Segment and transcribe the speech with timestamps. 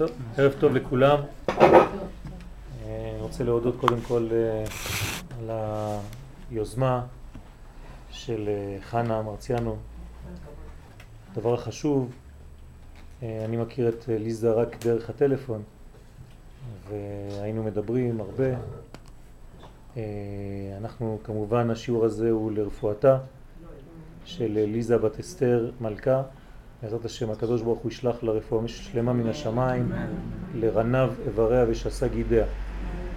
[0.00, 1.18] טוב, ערב טוב לכולם.
[1.48, 4.64] אני רוצה להודות קודם כל אה,
[5.38, 5.50] על
[6.50, 7.06] היוזמה
[8.10, 9.76] של אה, חנה מרציאנו.
[11.32, 12.12] הדבר החשוב,
[13.22, 15.62] אה, אני מכיר את ליזה רק דרך הטלפון
[16.88, 18.50] והיינו מדברים הרבה.
[20.76, 23.18] אנחנו כמובן השיעור הזה הוא לרפואתה
[24.24, 26.22] של ליזה בת אסתר מלכה
[26.82, 29.92] בעזרת השם הקדוש ברוך הוא ישלח לרפואה שלמה מן השמיים
[30.54, 32.44] לרנב איבריה ושסה גידיה.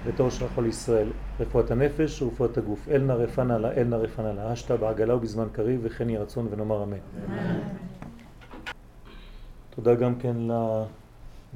[0.08, 1.10] בתור שלחו לישראל
[1.40, 2.90] רפואת הנפש ורפואת הגוף.
[2.90, 4.54] אל נא רפנה לה אל נא רפנה לה.
[4.54, 6.98] אשתה בעגלה ובזמן קריב וכן יהי רצון ונאמר אמן.
[9.70, 10.36] תודה גם כן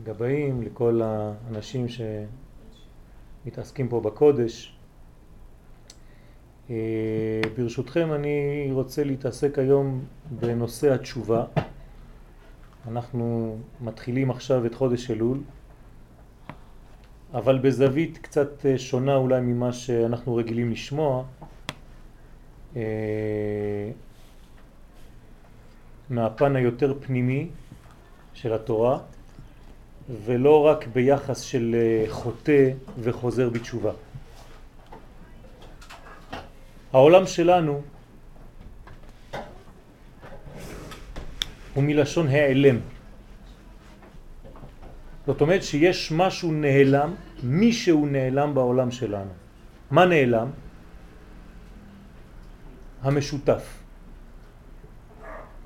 [0.02, 1.86] לגבאים, לכל האנשים
[3.46, 4.78] שמתעסקים פה בקודש.
[6.70, 6.76] אה,
[7.58, 10.06] ברשותכם אני רוצה להתעסק היום
[10.40, 11.44] בנושא התשובה
[12.92, 15.40] אנחנו מתחילים עכשיו את חודש אלול,
[17.34, 21.24] אבל בזווית קצת אה, שונה אולי ממה שאנחנו רגילים לשמוע,
[22.76, 22.82] אה,
[26.10, 27.50] מהפן היותר פנימי
[28.34, 29.00] של התורה,
[30.26, 33.92] ולא רק ביחס של אה, חוטא וחוזר בתשובה.
[36.94, 37.82] העולם שלנו
[41.78, 42.80] הוא מלשון העלם.
[45.26, 49.30] זאת אומרת שיש משהו נעלם, מישהו נעלם בעולם שלנו.
[49.92, 50.50] מה נעלם?
[53.02, 53.64] המשותף.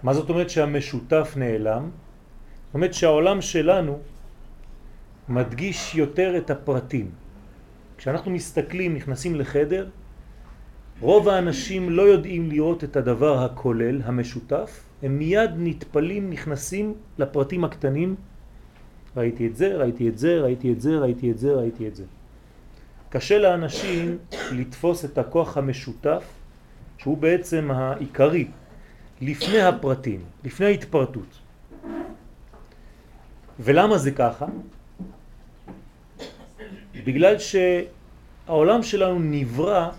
[0.04, 1.84] מה זאת אומרת שהמשותף נעלם?
[1.88, 4.00] זאת אומרת שהעולם שלנו
[5.30, 7.08] מדגיש יותר את הפרטים.
[7.98, 9.90] כשאנחנו מסתכלים, נכנסים לחדר,
[11.00, 18.16] רוב האנשים לא יודעים לראות את הדבר הכולל, המשותף, הם מיד נטפלים, נכנסים לפרטים הקטנים.
[19.18, 22.04] ראיתי את זה, ראיתי את זה, ראיתי את זה, ראיתי את זה, ראיתי את זה.
[23.10, 24.18] קשה לאנשים
[24.52, 26.24] לתפוס את הכוח המשותף,
[26.98, 28.48] שהוא בעצם העיקרי,
[29.22, 31.40] לפני הפרטים, לפני ההתפרטות.
[33.60, 34.46] ולמה זה ככה?
[37.06, 39.90] בגלל שהעולם שלנו נברא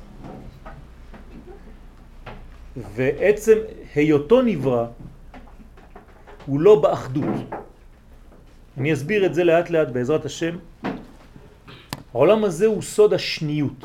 [2.76, 3.58] ועצם
[3.94, 4.86] היותו נברא
[6.46, 7.34] הוא לא באחדות.
[8.78, 10.56] אני אסביר את זה לאט לאט בעזרת השם.
[12.12, 13.84] העולם הזה הוא סוד השניות.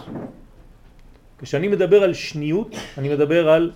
[1.39, 3.71] כשאני מדבר על שניות, אני מדבר על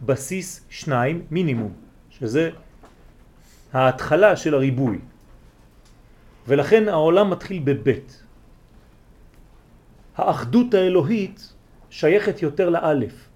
[0.00, 1.72] בסיס שניים מינימום,
[2.10, 2.50] שזה
[3.72, 4.98] ההתחלה של הריבוי.
[6.48, 8.22] ולכן העולם מתחיל בבית.
[10.16, 11.52] האחדות האלוהית
[11.90, 13.31] שייכת יותר לאלף.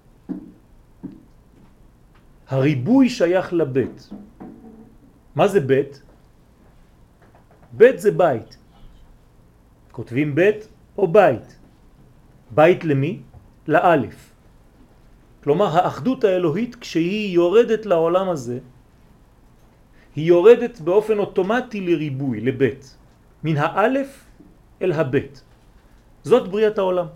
[2.47, 4.09] הריבוי שייך לבית.
[5.35, 6.01] מה זה בית?
[7.71, 8.57] בית זה בית.
[9.91, 11.59] כותבים בית או בית.
[12.51, 13.21] בית למי?
[13.67, 14.33] לאלף.
[15.43, 18.59] כלומר האחדות האלוהית כשהיא יורדת לעולם הזה,
[20.15, 22.97] היא יורדת באופן אוטומטי לריבוי, לבית.
[23.43, 24.25] מן האלף
[24.81, 25.43] אל הבית.
[26.23, 27.07] זאת בריאת העולם.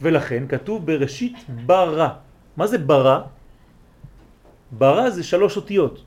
[0.00, 1.36] ולכן כתוב בראשית
[1.66, 2.08] ברא.
[2.56, 3.35] מה זה ברא?
[4.72, 6.04] ברא זה שלוש אותיות.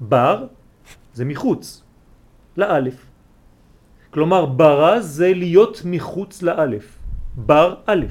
[0.00, 0.46] בר
[1.14, 1.82] זה מחוץ,
[2.56, 3.06] לאלף.
[4.10, 6.98] כלומר ברא זה להיות מחוץ לאלף.
[7.36, 8.04] בר א'.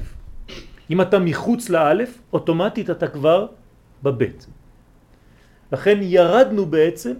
[0.90, 3.46] אם אתה מחוץ לאלף, אוטומטית אתה כבר
[4.02, 4.46] בבית.
[5.72, 7.14] לכן ירדנו בעצם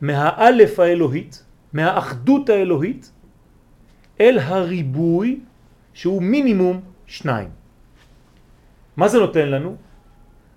[0.00, 3.12] מהאלף האלוהית, מהאחדות האלוהית,
[4.20, 5.40] אל הריבוי
[5.92, 7.50] שהוא מינימום שניים.
[8.96, 9.76] מה זה נותן לנו?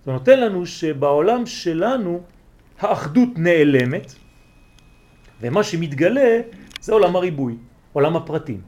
[0.05, 2.21] זה נותן לנו שבעולם שלנו
[2.79, 4.13] האחדות נעלמת,
[5.41, 6.41] ומה שמתגלה
[6.81, 7.57] זה עולם הריבוי,
[7.93, 8.61] עולם הפרטים.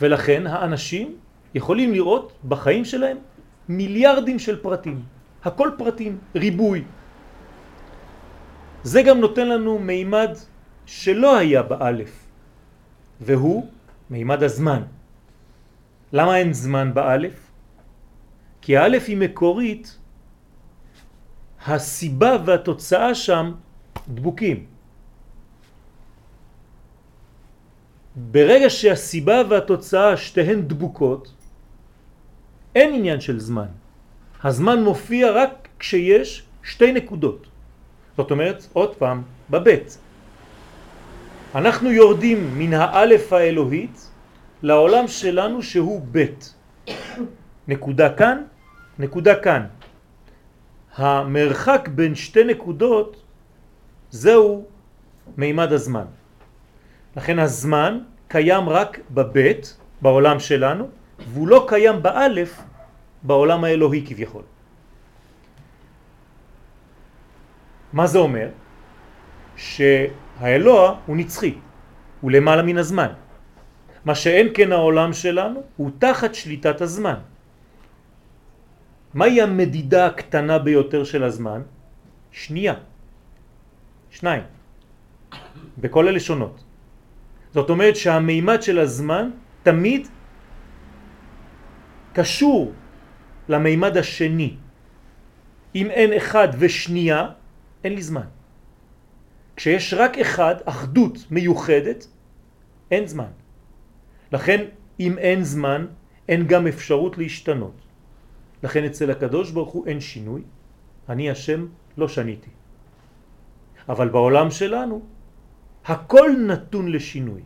[0.00, 1.16] ולכן האנשים
[1.54, 3.16] יכולים לראות בחיים שלהם
[3.68, 5.02] מיליארדים של פרטים.
[5.44, 6.84] הכל פרטים, ריבוי.
[8.82, 10.30] זה גם נותן לנו מימד
[10.86, 12.26] שלא היה באלף,
[13.20, 13.66] והוא
[14.10, 14.82] מימד הזמן.
[16.12, 17.50] למה אין זמן באלף?
[18.62, 19.98] כי האלף היא מקורית
[21.68, 23.52] הסיבה והתוצאה שם
[24.08, 24.66] דבוקים.
[28.16, 31.32] ברגע שהסיבה והתוצאה שתיהן דבוקות,
[32.74, 33.70] אין עניין של זמן.
[34.44, 37.46] הזמן מופיע רק כשיש שתי נקודות.
[38.16, 39.98] זאת אומרת, עוד פעם, בבית.
[41.54, 44.10] אנחנו יורדים מן האלף האלוהית
[44.62, 46.54] לעולם שלנו שהוא בית.
[47.68, 48.42] נקודה כאן,
[48.98, 49.77] נקודה כאן.
[50.98, 53.22] המרחק בין שתי נקודות
[54.10, 54.66] זהו
[55.36, 56.04] מימד הזמן.
[57.16, 57.98] לכן הזמן
[58.28, 60.88] קיים רק בבית, בעולם שלנו,
[61.32, 62.62] והוא לא קיים באלף,
[63.22, 64.42] בעולם האלוהי כביכול.
[67.92, 68.48] מה זה אומר?
[69.56, 71.54] שהאלוה הוא נצחי,
[72.20, 73.12] הוא למעלה מן הזמן.
[74.04, 77.18] מה שאין כן העולם שלנו הוא תחת שליטת הזמן.
[79.18, 81.66] מהי המדידה הקטנה ביותר של הזמן?
[82.30, 82.74] שנייה.
[84.10, 84.42] שניים.
[85.78, 86.56] בכל הלשונות.
[87.50, 89.30] זאת אומרת שהמימד של הזמן
[89.66, 90.06] תמיד
[92.14, 92.72] קשור
[93.50, 94.54] למימד השני.
[95.74, 97.34] אם אין אחד ושנייה,
[97.84, 98.28] אין לי זמן.
[99.58, 102.06] כשיש רק אחד, אחדות מיוחדת,
[102.90, 103.34] אין זמן.
[104.30, 104.60] לכן
[105.00, 105.86] אם אין זמן,
[106.28, 107.87] אין גם אפשרות להשתנות.
[108.62, 110.42] לכן אצל הקדוש ברוך הוא אין שינוי,
[111.08, 111.66] אני השם
[111.98, 112.50] לא שניתי.
[113.88, 115.02] אבל בעולם שלנו
[115.84, 117.42] הכל נתון לשינוי.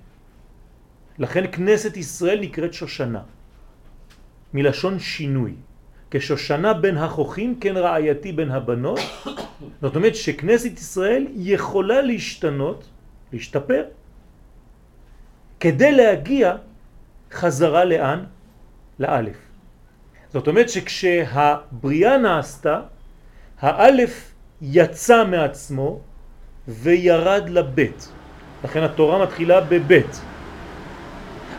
[1.19, 3.23] לכן כנסת ישראל נקראת שושנה,
[4.55, 5.55] מלשון שינוי.
[6.11, 9.01] כשושנה בין החוכים כן רעייתי בין הבנות,
[9.81, 12.81] זאת אומרת שכנסת ישראל יכולה להשתנות,
[13.33, 13.85] להשתפר,
[15.61, 16.57] כדי להגיע
[17.33, 18.25] חזרה לאן?
[18.99, 19.52] לאלף.
[20.33, 22.81] זאת אומרת שכשהבריאה נעשתה,
[23.61, 26.01] האלף יצא מעצמו
[26.69, 28.09] וירד לבית.
[28.65, 30.21] לכן התורה מתחילה בבית.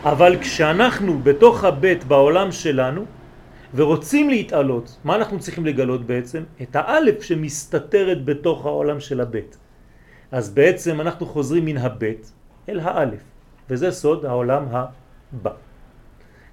[0.02, 3.04] אבל כשאנחנו בתוך הבית בעולם שלנו
[3.74, 6.42] ורוצים להתעלות, מה אנחנו צריכים לגלות בעצם?
[6.62, 9.58] את האלף שמסתתרת בתוך העולם של הבית.
[10.32, 12.32] אז בעצם אנחנו חוזרים מן הבית
[12.68, 13.22] אל האלף,
[13.70, 15.63] וזה סוד העולם הבא.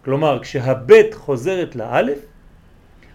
[0.06, 2.20] כלומר, כשהבית חוזרת לאלף,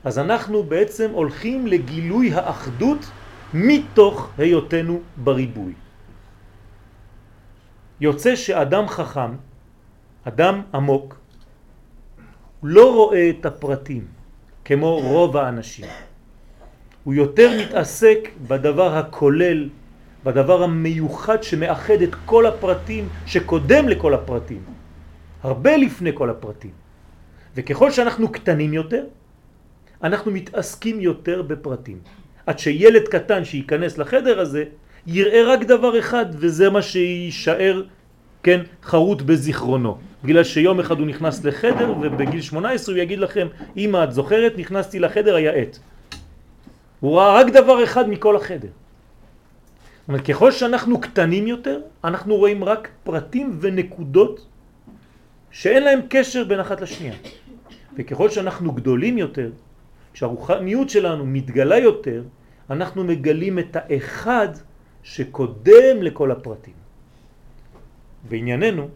[0.04, 3.10] אז אנחנו בעצם הולכים לגילוי האחדות
[3.54, 5.72] מתוך היותנו בריבוי.
[8.00, 9.30] יוצא שאדם חכם,
[10.24, 11.16] אדם עמוק,
[12.62, 14.04] לא רואה את הפרטים
[14.64, 15.86] כמו רוב האנשים.
[17.04, 19.68] הוא יותר מתעסק בדבר הכולל,
[20.24, 24.75] בדבר המיוחד שמאחד את כל הפרטים שקודם לכל הפרטים,
[25.46, 26.70] הרבה לפני כל הפרטים.
[27.56, 29.04] וככל שאנחנו קטנים יותר,
[30.02, 31.98] אנחנו מתעסקים יותר בפרטים.
[32.46, 34.64] עד שילד קטן שייכנס לחדר הזה
[35.06, 37.82] יראה רק דבר אחד וזה מה שיישאר
[38.42, 39.98] כן, חרוט בזיכרונו.
[40.24, 43.46] בגלל שיום אחד הוא נכנס לחדר ובגיל 18 הוא יגיד לכם,
[43.76, 45.78] אמא את זוכרת, נכנסתי לחדר היה עת.
[47.00, 48.68] הוא ראה רק דבר אחד מכל החדר.
[48.70, 54.46] זאת אומרת, ככל שאנחנו קטנים יותר, אנחנו רואים רק פרטים ונקודות
[55.50, 57.14] שאין להם קשר בין אחת לשנייה.
[57.96, 59.50] וככל שאנחנו גדולים יותר,
[60.12, 62.22] כשהרוחניות שלנו מתגלה יותר,
[62.70, 64.48] אנחנו מגלים את האחד
[65.02, 66.74] שקודם לכל הפרטים.
[68.28, 68.88] בענייננו,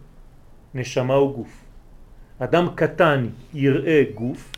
[0.74, 1.64] נשמה הוא גוף.
[2.38, 4.52] אדם קטן יראה גוף,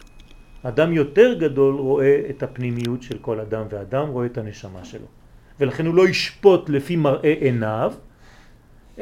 [0.62, 5.06] אדם יותר גדול רואה את הפנימיות של כל אדם, ואדם רואה את הנשמה שלו.
[5.60, 7.92] ולכן הוא לא ישפוט לפי מראה עיניו,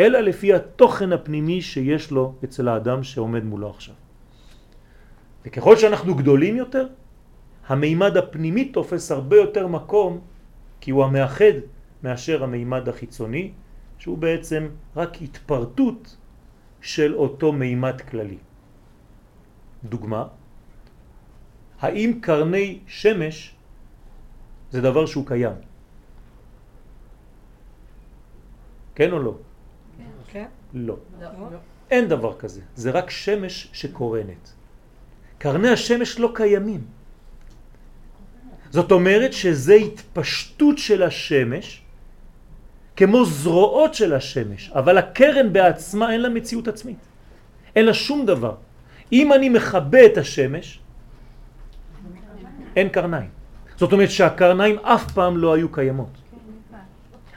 [0.01, 3.95] אלא לפי התוכן הפנימי שיש לו אצל האדם שעומד מולו עכשיו.
[5.45, 6.87] וככל שאנחנו גדולים יותר,
[7.69, 10.21] המימד הפנימי תופס הרבה יותר מקום,
[10.81, 11.69] כי הוא המאחד
[12.03, 13.53] מאשר המימד החיצוני,
[13.99, 16.17] שהוא בעצם רק התפרטות
[16.81, 18.39] של אותו מימד כללי.
[19.85, 20.25] דוגמה,
[21.81, 23.55] האם קרני שמש
[24.71, 25.57] זה דבר שהוא קיים?
[28.95, 29.35] כן או לא?
[30.73, 30.79] כן.
[30.79, 30.97] לא.
[31.91, 34.53] אין דבר כזה, זה רק שמש שקורנת.
[35.39, 36.81] קרני השמש לא קיימים.
[38.71, 41.83] זאת אומרת שזה התפשטות של השמש
[42.97, 46.99] כמו זרועות של השמש, אבל הקרן בעצמה אין לה מציאות עצמית.
[47.77, 48.55] אין לה שום דבר.
[49.13, 50.81] אם אני מכבה את השמש,
[52.77, 53.31] אין קרניים.
[53.77, 56.15] זאת אומרת שהקרניים אף פעם לא היו קיימות.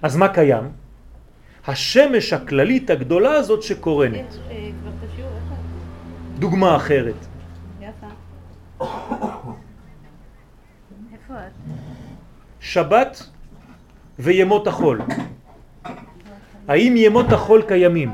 [0.02, 0.83] אז מה קיים?
[1.68, 4.38] השמש הכללית הגדולה הזאת שקורנת.
[6.40, 7.16] דוגמה אחרת.
[12.60, 13.30] שבת
[14.20, 15.02] וימות החול.
[16.68, 18.12] האם ימות החול קיימים?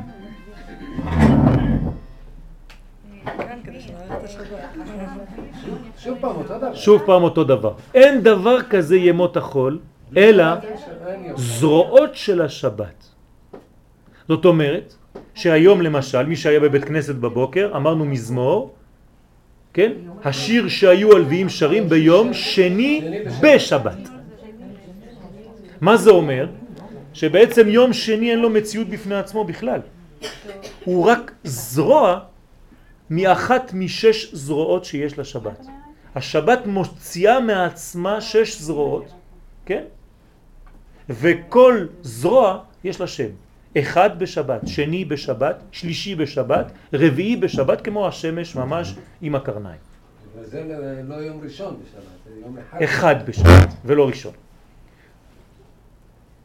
[6.73, 7.73] שוב פעם אותו דבר.
[7.93, 9.79] אין דבר כזה ימות החול,
[10.17, 10.45] אלא
[11.35, 13.18] זרועות של השבת.
[14.29, 14.93] זאת אומרת
[15.35, 18.75] שהיום למשל, מי שהיה בבית כנסת בבוקר, אמרנו מזמור,
[19.73, 19.91] כן?
[20.23, 23.97] השיר שהיו הלוויים שרים ביום שני בשבת.
[25.81, 26.47] מה זה אומר?
[27.13, 29.81] שבעצם יום שני אין לו מציאות בפני עצמו בכלל.
[30.85, 32.19] הוא רק זרוע
[33.09, 35.65] מאחת משש זרועות שיש לשבת.
[36.15, 39.05] השבת מוציאה מעצמה שש זרועות,
[39.65, 39.83] כן?
[41.09, 43.48] וכל זרוע יש לה שם.
[43.77, 49.79] אחד בשבת, שני בשבת, שלישי בשבת, רביעי בשבת, כמו השמש ממש עם הקרניים.
[50.35, 50.63] וזה
[51.07, 52.81] לא יום ראשון בשבת, זה יום אחד.
[52.81, 54.33] אחד בשבת, ולא ראשון.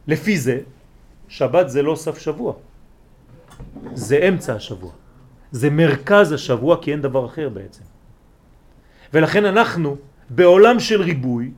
[0.07, 0.59] לפי זה,
[1.27, 2.53] שבת זה לא סף שבוע,
[3.93, 4.91] זה אמצע השבוע,
[5.51, 7.83] זה מרכז השבוע, כי אין דבר אחר בעצם.
[9.13, 9.97] ולכן אנחנו,
[10.29, 11.51] בעולם של ריבוי,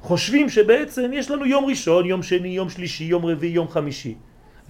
[0.00, 4.14] חושבים שבעצם יש לנו יום ראשון, יום שני, יום שלישי, יום רביעי, יום חמישי.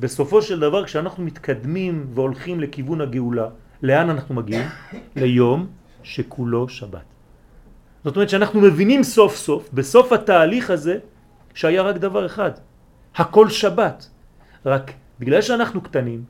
[0.01, 3.49] בסופו של דבר כשאנחנו מתקדמים והולכים לכיוון הגאולה,
[3.83, 4.67] לאן אנחנו מגיעים?
[5.17, 5.67] ליום
[6.03, 7.05] שכולו שבת.
[8.05, 10.99] זאת אומרת שאנחנו מבינים סוף סוף, בסוף התהליך הזה,
[11.55, 12.51] שהיה רק דבר אחד,
[13.17, 14.09] הכל שבת.
[14.67, 16.25] רק בגלל שאנחנו קטנים,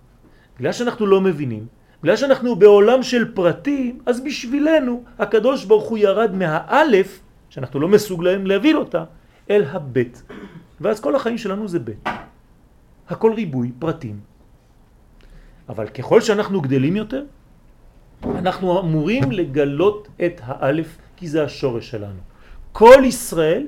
[0.58, 1.66] בגלל שאנחנו לא מבינים,
[2.02, 8.46] בגלל שאנחנו בעולם של פרטים, אז בשבילנו הקדוש ברוך הוא ירד מהאלף, שאנחנו לא מסוגלים
[8.46, 9.04] להבין אותה,
[9.50, 10.22] אל הבית.
[10.80, 12.08] ואז כל החיים שלנו זה בית.
[13.08, 14.20] הכל ריבוי, פרטים.
[15.68, 17.22] אבל ככל שאנחנו גדלים יותר,
[18.24, 22.20] אנחנו אמורים לגלות את האלף, כי זה השורש שלנו.
[22.72, 23.66] כל ישראל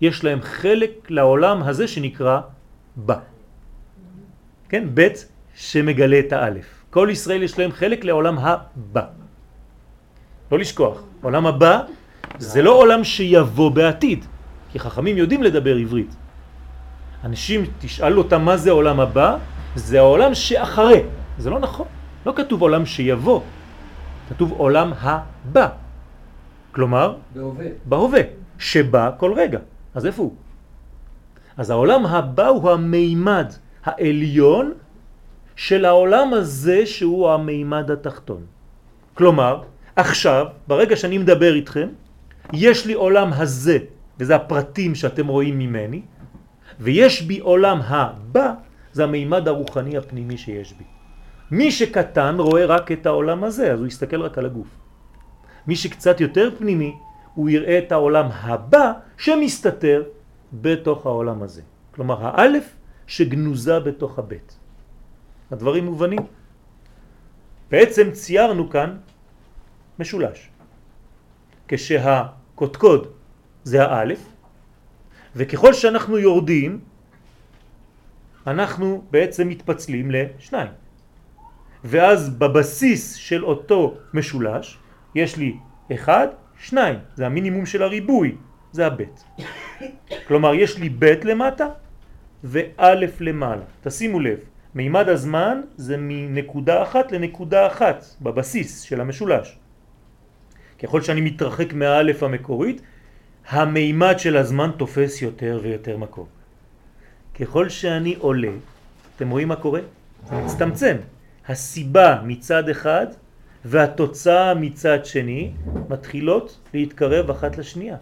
[0.00, 2.40] יש להם חלק לעולם הזה שנקרא
[2.96, 3.18] בא.
[4.68, 6.84] כן, בית שמגלה את האלף.
[6.90, 9.04] כל ישראל יש להם חלק לעולם הבא.
[10.52, 11.82] לא לשכוח, עולם הבא
[12.38, 14.24] זה לא עולם שיבוא בעתיד,
[14.72, 16.27] כי חכמים יודעים לדבר עברית.
[17.24, 19.36] אנשים, תשאל אותם מה זה עולם הבא,
[19.74, 21.02] זה העולם שאחרי.
[21.38, 21.86] זה לא נכון.
[22.26, 23.40] לא כתוב עולם שיבוא,
[24.28, 25.68] כתוב עולם הבא.
[26.72, 27.66] כלומר, בהווה.
[27.84, 28.20] בהווה,
[28.58, 29.58] שבא כל רגע.
[29.94, 30.34] אז איפה הוא?
[31.56, 33.52] אז העולם הבא הוא המימד
[33.84, 34.72] העליון
[35.56, 38.42] של העולם הזה שהוא המימד התחתון.
[39.14, 39.62] כלומר,
[39.96, 41.88] עכשיו, ברגע שאני מדבר איתכם,
[42.52, 43.78] יש לי עולם הזה,
[44.18, 46.00] וזה הפרטים שאתם רואים ממני,
[46.80, 48.54] ויש בי עולם הבא,
[48.92, 50.84] זה המימד הרוחני הפנימי שיש בי.
[51.50, 54.68] מי שקטן רואה רק את העולם הזה, אז הוא יסתכל רק על הגוף.
[55.66, 56.94] מי שקצת יותר פנימי,
[57.34, 60.02] הוא יראה את העולם הבא שמסתתר
[60.52, 61.62] בתוך העולם הזה.
[61.94, 62.74] כלומר, האלף
[63.06, 64.56] שגנוזה בתוך הבית.
[65.50, 66.18] הדברים מובנים.
[67.70, 68.96] בעצם ציירנו כאן
[69.98, 70.48] משולש.
[71.68, 73.06] כשהקודקוד
[73.64, 74.20] זה האלף,
[75.38, 76.80] וככל שאנחנו יורדים,
[78.46, 80.72] אנחנו בעצם מתפצלים לשניים.
[81.84, 84.78] ואז בבסיס של אותו משולש
[85.14, 85.56] יש לי
[85.94, 86.28] אחד,
[86.58, 88.36] שניים, זה המינימום של הריבוי,
[88.72, 89.24] זה הבית.
[90.26, 91.66] כלומר יש לי בית למטה
[92.44, 93.64] ואלף למעלה.
[93.82, 94.38] תשימו לב,
[94.74, 99.58] מימד הזמן זה מנקודה אחת לנקודה אחת בבסיס של המשולש.
[100.82, 102.82] ככל שאני מתרחק מהאלף המקורית,
[103.48, 106.26] המימד של הזמן תופס יותר ויותר מקום.
[107.40, 108.52] ככל שאני עולה,
[109.16, 109.80] אתם רואים מה קורה?
[110.28, 110.96] זה מצטמצם.
[111.48, 113.06] הסיבה מצד אחד
[113.64, 115.52] והתוצאה מצד שני
[115.88, 117.96] מתחילות להתקרב אחת לשנייה.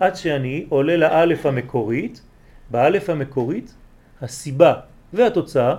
[0.00, 2.22] עד שאני עולה לאלף המקורית,
[2.70, 3.74] באלף המקורית
[4.20, 4.74] הסיבה
[5.12, 5.74] והתוצאה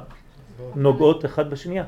[0.75, 1.83] נוגעות אחד בשנייה.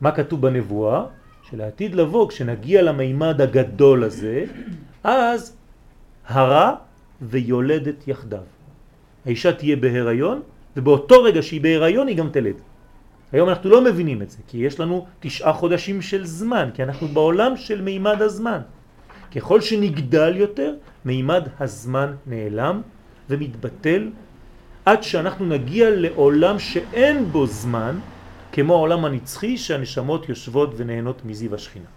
[0.00, 1.04] מה כתוב בנבואה?
[1.50, 4.44] שלעתיד לבוא, כשנגיע למימד הגדול הזה,
[5.04, 5.56] אז
[6.26, 6.74] הרע
[7.22, 8.42] ויולדת יחדיו.
[9.26, 10.42] האישה תהיה בהיריון,
[10.76, 12.54] ובאותו רגע שהיא בהיריון היא גם תלד.
[13.32, 17.08] היום אנחנו לא מבינים את זה, כי יש לנו תשעה חודשים של זמן, כי אנחנו
[17.08, 18.60] בעולם של מימד הזמן.
[19.34, 22.82] ככל שנגדל יותר, מימד הזמן נעלם
[23.30, 24.10] ומתבטל
[24.84, 27.98] עד שאנחנו נגיע לעולם שאין בו זמן,
[28.52, 31.90] כמו העולם הנצחי שהנשמות יושבות ונהנות מזיו השכינה.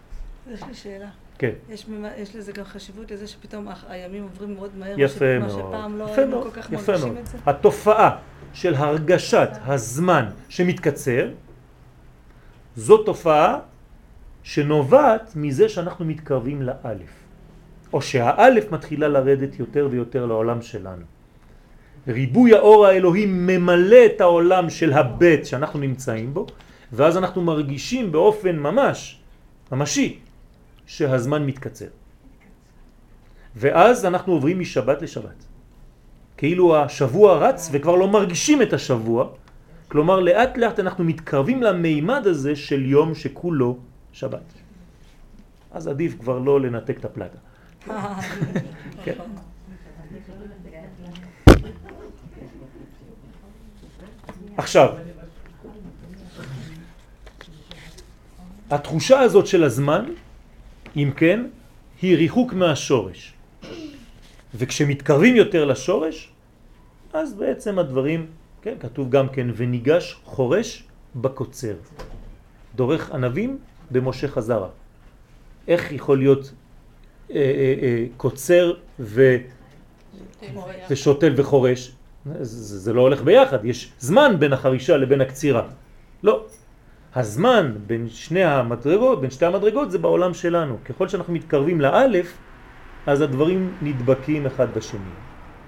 [0.52, 1.10] יש לי שאלה.
[1.40, 1.52] כן.
[1.70, 1.86] יש,
[2.18, 5.50] יש לזה גם חשיבות לזה שפתאום הימים עוברים מאוד מהר, יפה מאוד.
[5.50, 7.18] שפעם לא יפה היינו מאוד, כל כך יפה מרגישים מאוד.
[7.18, 7.38] את זה.
[7.46, 8.18] התופעה
[8.54, 11.30] של הרגשת הזמן שמתקצר,
[12.76, 13.60] זו תופעה
[14.44, 17.14] שנובעת מזה שאנחנו מתקרבים לאלף,
[17.94, 21.04] או שהאלף מתחילה לרדת יותר ויותר לעולם שלנו.
[22.08, 26.48] ריבוי האור האלוהי ממלא את העולם של הבית שאנחנו נמצאים בו,
[26.92, 29.20] ואז אנחנו מרגישים באופן ממש,
[29.72, 30.20] ממשי,
[30.90, 31.86] שהזמן מתקצר.
[33.56, 35.46] ואז אנחנו עוברים משבת לשבת.
[36.38, 39.30] כאילו השבוע רץ וכבר לא מרגישים את השבוע,
[39.88, 43.78] כלומר לאט לאט אנחנו מתקרבים למימד הזה של יום שכולו
[44.14, 44.50] שבת.
[45.72, 47.38] אז עדיף כבר לא לנתק את הפלטה.
[49.06, 49.18] כן.
[54.58, 54.90] עכשיו,
[58.72, 60.06] התחושה הזאת של הזמן,
[61.04, 61.40] אם כן,
[62.02, 63.34] היא ריחוק מהשורש.
[64.56, 66.32] וכשמתקרבים יותר לשורש,
[67.14, 68.28] אז בעצם הדברים,
[68.62, 70.84] כן, כתוב גם כן, וניגש חורש
[71.16, 71.74] בקוצר.
[72.76, 73.58] דורך ענבים
[73.92, 74.70] במשה חזרה.
[75.68, 76.52] איך יכול להיות
[77.32, 79.38] אה, אה, אה, קוצר ו,
[80.90, 81.92] ושותל וחורש?
[82.26, 85.68] זה, זה לא הולך ביחד, יש זמן בין החרישה לבין הקצירה.
[86.24, 86.46] לא.
[87.16, 90.78] הזמן בין שני המדרגות, בין שתי המדרגות זה בעולם שלנו.
[90.86, 92.38] ככל שאנחנו מתקרבים לאלף,
[93.08, 95.16] אז הדברים נדבקים אחד בשני.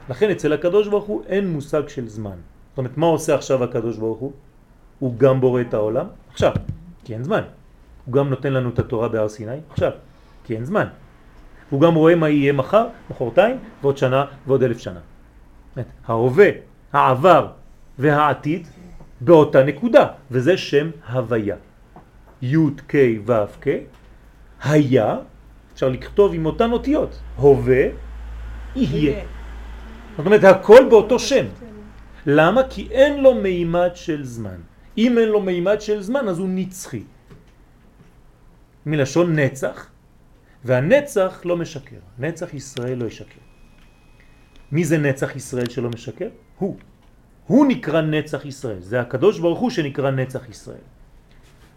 [0.10, 2.38] לכן אצל הקדוש ברוך הוא אין מושג של זמן.
[2.70, 4.32] זאת אומרת, מה עושה עכשיו הקדוש ברוך הוא?
[5.00, 6.54] הוא גם בורא את העולם עכשיו,
[7.04, 7.42] כי אין זמן.
[8.06, 9.92] הוא גם נותן לנו את התורה בהר סיני עכשיו,
[10.44, 10.88] כי אין זמן.
[11.70, 15.00] הוא גם רואה מה יהיה מחר, מחרתיים, ועוד שנה ועוד אלף שנה.
[16.08, 16.50] ההווה,
[16.94, 17.48] העבר
[18.00, 18.68] והעתיד
[19.22, 21.56] באותה נקודה, וזה שם הוויה.
[22.42, 22.56] י'
[22.88, 23.68] ק' ו' ק',
[24.64, 25.18] היה,
[25.74, 27.84] אפשר לכתוב עם אותן אותיות, הווה,
[28.76, 29.24] יהיה.
[30.18, 31.46] זאת אומרת, הכל באותו שם.
[32.26, 32.62] למה?
[32.70, 34.60] כי אין לו מימד של זמן.
[34.98, 37.04] אם אין לו מימד של זמן, אז הוא נצחי.
[38.86, 39.90] מלשון נצח,
[40.66, 42.02] והנצח לא משקר.
[42.20, 43.42] נצח ישראל לא ישקר.
[44.72, 46.30] מי זה נצח ישראל שלא משקר?
[46.58, 46.78] הוא.
[47.52, 48.80] הוא נקרא נצח ישראל.
[48.80, 50.86] זה הקדוש ברוך הוא שנקרא נצח ישראל.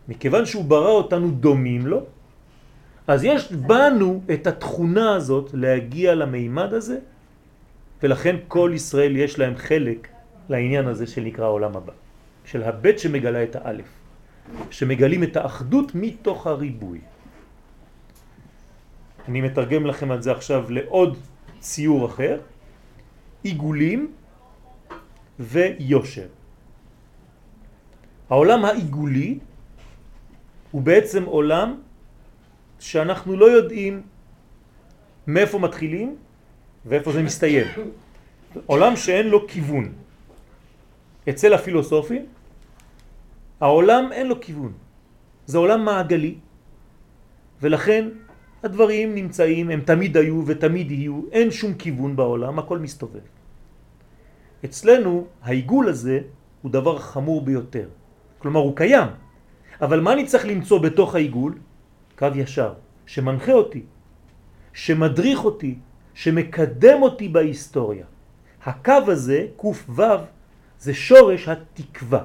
[0.09, 2.01] מכיוון שהוא ברא אותנו דומים לו,
[3.07, 6.99] אז יש בנו את התכונה הזאת להגיע למימד הזה,
[8.03, 10.09] ולכן כל ישראל יש להם חלק
[10.49, 11.93] לעניין הזה שנקרא העולם הבא.
[12.45, 13.91] של הבית שמגלה את האלף,
[14.71, 17.01] שמגלים את האחדות מתוך הריבוי.
[19.29, 21.19] אני מתרגם לכם את זה עכשיו לעוד
[21.59, 22.39] ציור אחר,
[23.43, 24.13] עיגולים
[25.41, 26.27] ויושר.
[28.31, 29.39] העולם העיגולי
[30.71, 31.81] הוא בעצם עולם
[32.79, 34.03] שאנחנו לא יודעים
[35.27, 36.17] מאיפה מתחילים
[36.87, 37.67] ואיפה זה מסתיים.
[38.67, 39.93] עולם שאין לו כיוון.
[41.29, 42.27] אצל הפילוסופים
[43.61, 44.73] העולם אין לו כיוון.
[45.47, 46.35] זה עולם מעגלי,
[47.61, 48.09] ולכן
[48.63, 53.25] הדברים נמצאים, הם תמיד היו ותמיד יהיו, אין שום כיוון בעולם, הכל מסתובב.
[54.65, 56.21] אצלנו העיגול הזה
[56.63, 57.89] הוא דבר חמור ביותר.
[58.39, 59.09] כלומר הוא קיים,
[59.81, 61.59] אבל מה אני צריך למצוא בתוך העיגול?
[62.19, 62.73] קו ישר,
[63.07, 63.83] שמנחה אותי,
[64.73, 65.75] שמדריך אותי,
[66.15, 68.07] שמקדם אותי בהיסטוריה.
[68.65, 70.25] הקו הזה, קוף וו,
[70.79, 72.25] זה שורש התקווה,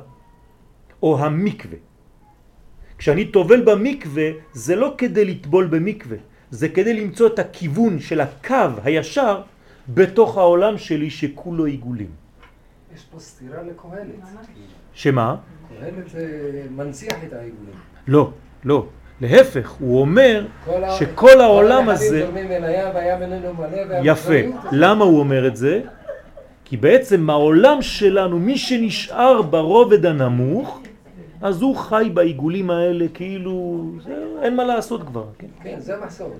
[1.04, 1.78] או המקווה.
[2.98, 6.18] כשאני טובל במקווה, זה לא כדי לטבול במקווה,
[6.52, 9.42] זה כדי למצוא את הכיוון של הקו הישר
[9.88, 12.29] בתוך העולם שלי שכולו עיגולים.
[12.96, 14.16] יש פה סתירה לקהלת.
[14.94, 15.36] שמה?
[15.80, 16.16] קהלת
[16.72, 17.74] מנציח את העיגולים.
[18.08, 18.32] לא,
[18.64, 18.86] לא.
[19.22, 20.46] להפך, הוא אומר
[21.00, 22.30] שכל העולם הזה...
[24.04, 24.34] יפה.
[24.72, 25.82] למה הוא אומר את זה?
[26.66, 30.82] כי בעצם העולם שלנו, מי שנשאר ברובד הנמוך,
[31.42, 35.26] אז הוא חי בעיגולים האלה כאילו, זה, אין מה לעשות כבר.
[35.38, 36.32] כן, כן זה מסורת.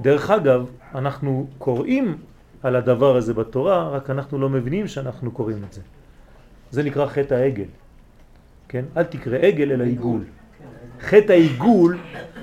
[0.00, 2.16] דרך אגב, אנחנו קוראים
[2.64, 5.80] על הדבר הזה בתורה, רק אנחנו לא מבינים שאנחנו קוראים את זה.
[6.70, 7.70] זה נקרא חטא העגל.
[8.68, 8.84] כן?
[8.96, 10.24] אל תקרא עגל אלא עיגול.
[11.00, 11.98] חטא העיגול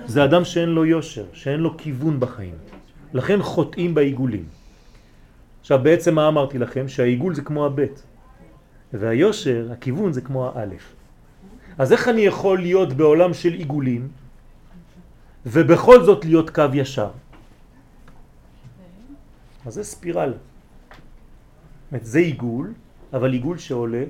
[0.06, 2.56] זה אדם שאין לו יושר, שאין לו כיוון בחיים.
[3.14, 4.46] לכן חוטאים בעיגולים.
[5.62, 6.88] עכשיו בעצם מה אמרתי לכם?
[6.88, 8.04] שהעיגול זה כמו הבית.
[8.94, 10.94] והיושר, הכיוון זה כמו האלף.
[11.78, 14.08] אז איך אני יכול להיות בעולם של עיגולים
[15.46, 17.10] ובכל זאת להיות קו ישר?
[19.66, 20.34] אז זה ספירל.
[22.02, 22.74] זה עיגול,
[23.14, 24.04] אבל עיגול שעולה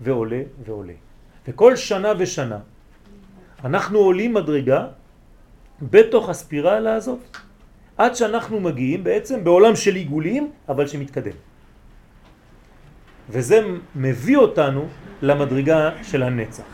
[0.00, 0.92] ועולה ועולה.
[1.48, 2.58] וכל שנה ושנה
[3.64, 4.86] אנחנו עולים מדרגה
[5.82, 7.20] בתוך הספירלה הזאת
[7.96, 11.36] עד שאנחנו מגיעים בעצם בעולם של עיגולים אבל שמתקדם.
[13.30, 13.60] וזה
[13.96, 14.88] מביא אותנו
[15.22, 16.68] למדרגה של הנצח.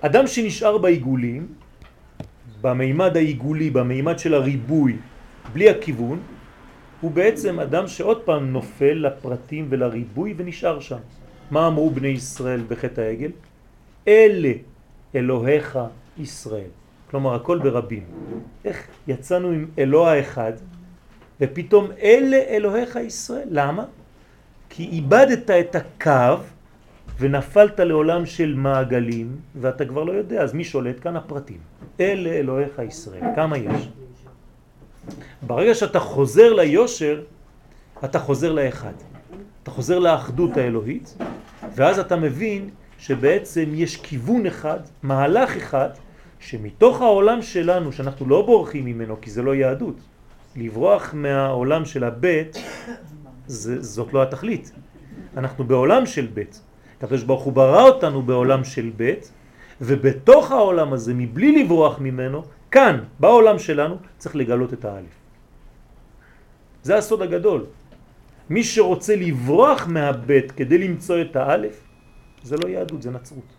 [0.00, 1.65] אדם שנשאר בעיגולים,
[2.66, 4.96] במימד העיגולי, במימד של הריבוי,
[5.52, 6.18] בלי הכיוון,
[7.00, 10.98] הוא בעצם אדם שעוד פעם נופל לפרטים ולריבוי ונשאר שם.
[11.50, 13.30] מה אמרו בני ישראל בחטא העגל?
[14.08, 14.52] אלה
[15.14, 15.78] אלוהיך
[16.18, 16.70] ישראל.
[17.10, 18.02] כלומר הכל ברבים.
[18.64, 20.52] איך יצאנו עם אלוה אחד
[21.40, 23.48] ופתאום אלה אלוהיך ישראל.
[23.50, 23.84] למה?
[24.68, 26.42] כי איבדת את הקו
[27.18, 31.00] ונפלת לעולם של מעגלים ואתה כבר לא יודע, אז מי שולט?
[31.00, 31.58] כאן הפרטים.
[32.00, 33.22] אלה אלוהיך ישראל.
[33.36, 33.88] כמה יש?
[35.42, 37.22] ברגע שאתה חוזר ליושר,
[38.04, 38.92] אתה חוזר לאחד.
[39.62, 41.16] אתה חוזר לאחדות האלוהית,
[41.74, 45.88] ואז אתה מבין שבעצם יש כיוון אחד, מהלך אחד,
[46.38, 49.96] שמתוך העולם שלנו, שאנחנו לא בורחים ממנו, כי זה לא יהדות,
[50.56, 52.56] לברוח מהעולם של הבית,
[53.46, 54.72] זה, זאת לא התכלית.
[55.36, 56.60] אנחנו בעולם של בית.
[56.98, 59.32] הקדוש ברוך הוא ברא אותנו בעולם של בית,
[59.80, 65.14] ובתוך העולם הזה, מבלי לברוח ממנו, כאן, בעולם שלנו, צריך לגלות את האלף.
[66.82, 67.64] זה הסוד הגדול.
[68.50, 71.76] מי שרוצה לברוח מהבית כדי למצוא את האלף,
[72.42, 73.50] זה לא יהדות, זה נצרות.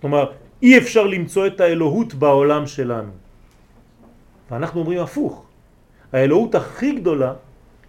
[0.00, 0.32] כלומר,
[0.62, 3.12] אי אפשר למצוא את האלוהות בעולם שלנו.
[4.50, 5.44] ואנחנו אומרים הפוך.
[6.12, 7.32] האלוהות הכי גדולה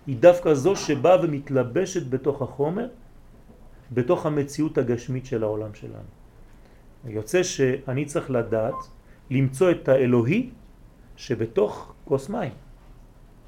[0.07, 2.87] היא דווקא זו שבאה ומתלבשת בתוך החומר,
[3.93, 6.09] בתוך המציאות הגשמית של העולם שלנו.
[7.05, 8.73] יוצא שאני צריך לדעת
[9.31, 10.49] למצוא את האלוהי
[11.15, 12.51] שבתוך כוס מים.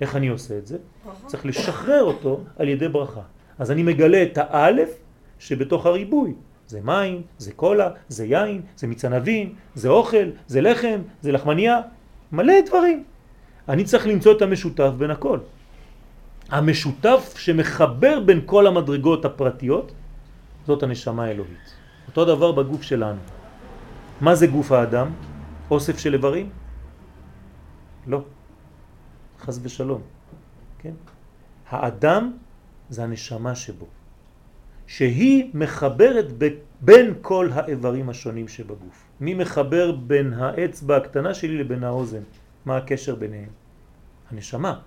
[0.01, 0.77] איך אני עושה את זה?
[1.25, 3.21] צריך לשחרר אותו על ידי ברכה.
[3.59, 4.89] אז אני מגלה את האלף
[5.39, 6.33] שבתוך הריבוי.
[6.67, 11.81] זה מים, זה קולה, זה יין, זה מצנבים, זה אוכל, זה לחם, זה לחמניה,
[12.31, 13.03] מלא דברים.
[13.69, 15.39] אני צריך למצוא את המשותף בין הכל.
[16.49, 19.91] המשותף שמחבר בין כל המדרגות הפרטיות,
[20.67, 21.75] זאת הנשמה האלוהית.
[22.07, 23.19] אותו דבר בגוף שלנו.
[24.21, 25.07] מה זה גוף האדם?
[25.71, 26.49] אוסף של איברים?
[28.07, 28.21] לא.
[29.39, 30.01] חס ושלום.
[30.79, 30.93] כן?
[31.69, 32.31] האדם
[32.89, 33.85] זה הנשמה שבו,
[34.87, 36.25] שהיא מחברת
[36.81, 39.03] בין כל האיברים השונים שבגוף.
[39.19, 42.23] מי מחבר בין האצבע הקטנה שלי לבין האוזן?
[42.65, 43.49] מה הקשר ביניהם?
[44.31, 44.79] הנשמה.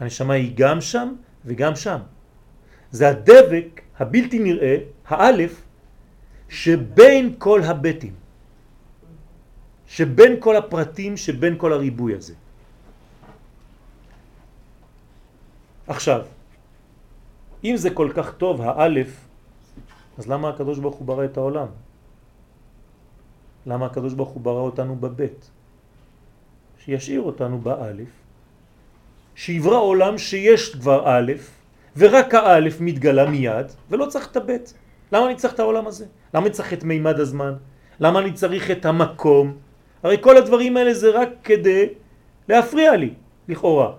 [0.00, 1.14] הנשמה היא גם שם
[1.44, 1.98] וגם שם.
[2.90, 4.76] זה הדבק הבלתי נראה,
[5.08, 5.62] האלף,
[6.48, 8.14] שבין כל הבטים.
[9.88, 12.34] שבין כל הפרטים, שבין כל הריבוי הזה.
[15.86, 16.22] עכשיו,
[17.64, 19.10] אם זה כל כך טוב, האלף,
[20.18, 21.68] אז למה הקדוש ברוך הוא ברא את העולם?
[23.66, 25.50] למה הקדוש ברוך הוא ברא אותנו בבית?
[26.78, 28.12] שישאיר אותנו באלף,
[29.34, 31.32] שיברא עולם שיש כבר א',
[31.96, 34.74] ורק האלף מתגלה מיד, ולא צריך את הבית.
[35.12, 36.06] למה אני צריך את העולם הזה?
[36.34, 37.54] למה אני צריך את מימד הזמן?
[38.00, 39.56] למה אני צריך את המקום?
[40.02, 41.88] הרי כל הדברים האלה זה רק כדי
[42.48, 43.14] להפריע לי,
[43.48, 43.92] לכאורה.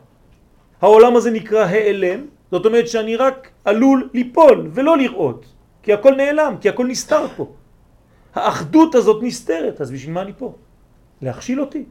[0.81, 5.45] העולם הזה נקרא העלם, זאת אומרת שאני רק עלול ליפול ולא לראות,
[5.83, 7.53] כי הכל נעלם, כי הכל נסתר פה.
[8.35, 10.53] האחדות הזאת נסתרת, אז בשביל מה אני פה?
[11.21, 11.83] להכשיל אותי.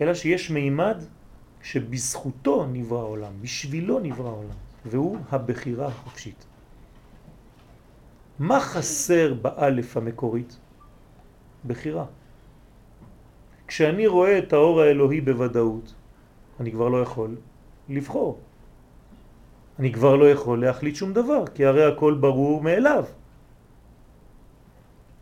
[0.00, 1.02] אלא שיש מימד
[1.62, 6.46] שבזכותו נברא העולם, בשבילו נברא העולם, והוא הבחירה החופשית.
[8.38, 10.56] מה חסר באלף המקורית?
[11.66, 12.04] בחירה.
[13.66, 15.94] כשאני רואה את האור האלוהי בוודאות,
[16.60, 17.36] אני כבר לא יכול
[17.88, 18.38] לבחור.
[19.78, 23.04] אני כבר לא יכול להחליט שום דבר, כי הרי הכל ברור מאליו.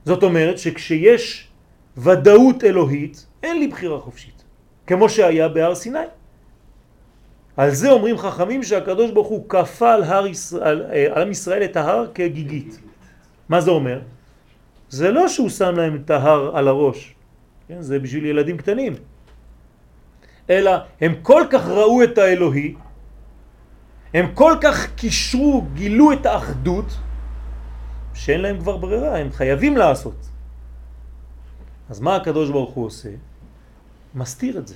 [0.05, 1.49] זאת אומרת שכשיש
[1.97, 4.45] ודאות אלוהית, אין לי בחירה חופשית,
[4.87, 5.99] כמו שהיה בהר סיני.
[7.57, 12.07] על זה אומרים חכמים שהקדוש ברוך הוא כפה על, ישראל, על עם ישראל את ההר
[12.14, 12.81] כגיגית.
[13.49, 14.01] מה זה אומר?
[14.88, 17.14] זה לא שהוא שם להם את ההר על הראש,
[17.69, 17.83] כן?
[17.83, 18.95] זה בשביל ילדים קטנים,
[20.51, 22.75] אלא הם כל כך ראו את האלוהי,
[24.14, 26.99] הם כל כך קישרו, גילו את האחדות,
[28.14, 30.29] שאין להם כבר ברירה, הם חייבים לעשות.
[31.88, 33.11] אז מה הקדוש ברוך הוא עושה?
[34.14, 34.75] מסתיר את זה,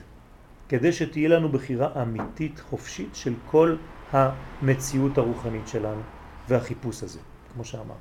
[0.71, 3.77] כדי שתהיה לנו בחירה אמיתית, חופשית, של כל
[4.13, 6.01] המציאות הרוחנית שלנו
[6.49, 7.19] והחיפוש הזה,
[7.55, 7.99] כמו שאמר.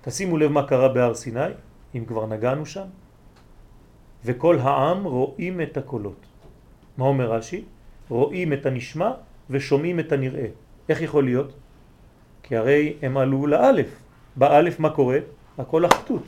[0.00, 1.58] תשימו לב מה קרה בהר סיני,
[1.94, 2.86] אם כבר נגענו שם.
[4.24, 6.26] וכל העם רואים את הקולות.
[6.96, 7.64] מה אומר רש"י?
[8.08, 9.10] רואים את הנשמע
[9.50, 10.46] ושומעים את הנראה.
[10.88, 11.50] איך יכול להיות?
[12.42, 13.90] כי הרי הם עלו לאלף.
[14.36, 15.18] באלף מה קורה?
[15.58, 16.26] הכל אחדות.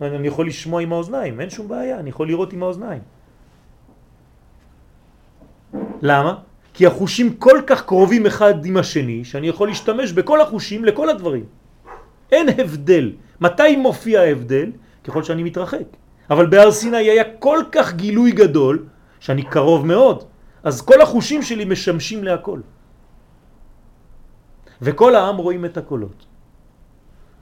[0.00, 3.21] אני יכול לשמוע עם האוזניים, אין שום בעיה, אני יכול לראות עם האוזניים.
[6.02, 6.34] למה?
[6.74, 11.44] כי החושים כל כך קרובים אחד עם השני, שאני יכול להשתמש בכל החושים לכל הדברים.
[12.32, 13.12] אין הבדל.
[13.40, 14.72] מתי מופיע ההבדל?
[15.04, 15.86] ככל שאני מתרחק.
[16.30, 18.86] אבל בהר סיני היה כל כך גילוי גדול,
[19.20, 20.24] שאני קרוב מאוד,
[20.62, 22.60] אז כל החושים שלי משמשים להכל.
[24.82, 26.26] וכל העם רואים את הקולות.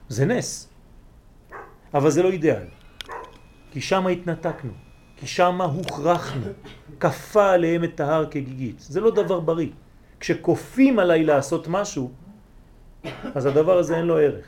[0.09, 0.69] זה נס,
[1.93, 2.67] אבל זה לא אידאל.
[3.71, 4.71] כי שם התנתקנו,
[5.17, 6.51] כי שם הוכרחנו,
[7.01, 8.79] כפה עליהם את ההר כגיגית.
[8.79, 9.73] זה לא דבר בריא.
[10.19, 12.11] כשכופים עליי לעשות משהו,
[13.35, 14.45] אז הדבר הזה אין לו ערך.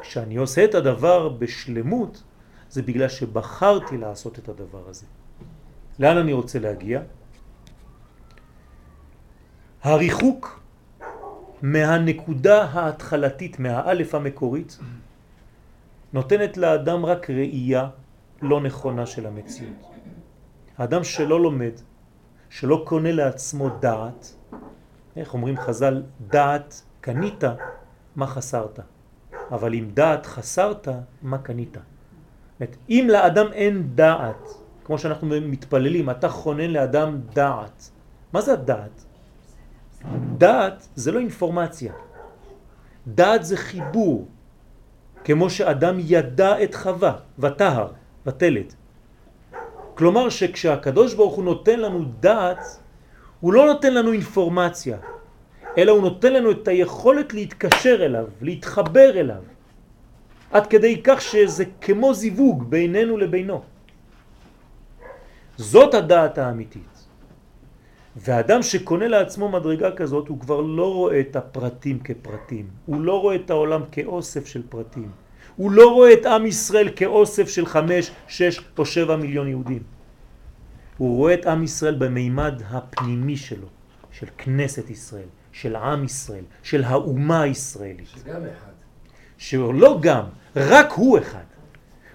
[0.00, 2.22] כשאני עושה את הדבר בשלמות,
[2.68, 5.06] זה בגלל שבחרתי לעשות את הדבר הזה.
[5.98, 7.00] לאן אני רוצה להגיע?
[9.82, 10.60] הריחוק
[11.62, 14.78] מהנקודה ההתחלתית, מהאלף המקורית,
[16.12, 17.88] נותנת לאדם רק ראייה
[18.42, 19.91] לא נכונה של המציאות.
[20.78, 21.72] האדם שלא לומד,
[22.50, 24.34] שלא קונה לעצמו דעת,
[25.16, 27.44] איך אומרים חז"ל, דעת קנית,
[28.16, 28.80] מה חסרת?
[29.50, 30.88] אבל אם דעת חסרת,
[31.22, 31.76] מה קנית?
[32.60, 34.48] אומרת, אם לאדם אין דעת,
[34.84, 37.90] כמו שאנחנו מתפללים, אתה חונן לאדם דעת.
[38.32, 39.04] מה זה הדעת?
[40.38, 41.92] דעת זה לא אינפורמציה.
[43.06, 44.28] דעת זה חיבור,
[45.24, 47.92] כמו שאדם ידע את חווה, ותהר,
[48.26, 48.74] ותלת.
[50.02, 52.58] כלומר שכשהקדוש ברוך הוא נותן לנו דעת,
[53.40, 54.98] הוא לא נותן לנו אינפורמציה,
[55.78, 59.42] אלא הוא נותן לנו את היכולת להתקשר אליו, להתחבר אליו,
[60.50, 63.62] עד כדי כך שזה כמו זיווג בינינו לבינו.
[65.56, 67.06] זאת הדעת האמיתית.
[68.16, 73.34] ואדם שקונה לעצמו מדרגה כזאת הוא כבר לא רואה את הפרטים כפרטים, הוא לא רואה
[73.34, 75.10] את העולם כאוסף של פרטים,
[75.56, 79.91] הוא לא רואה את עם ישראל כאוסף של חמש, שש או שבע מיליון יהודים.
[81.02, 83.66] הוא רואה את עם ישראל במימד הפנימי שלו,
[84.12, 88.08] של כנסת ישראל, של עם ישראל, של האומה הישראלית.
[88.08, 88.72] שגם אחד.
[89.38, 90.24] שלא גם,
[90.56, 91.42] רק הוא אחד.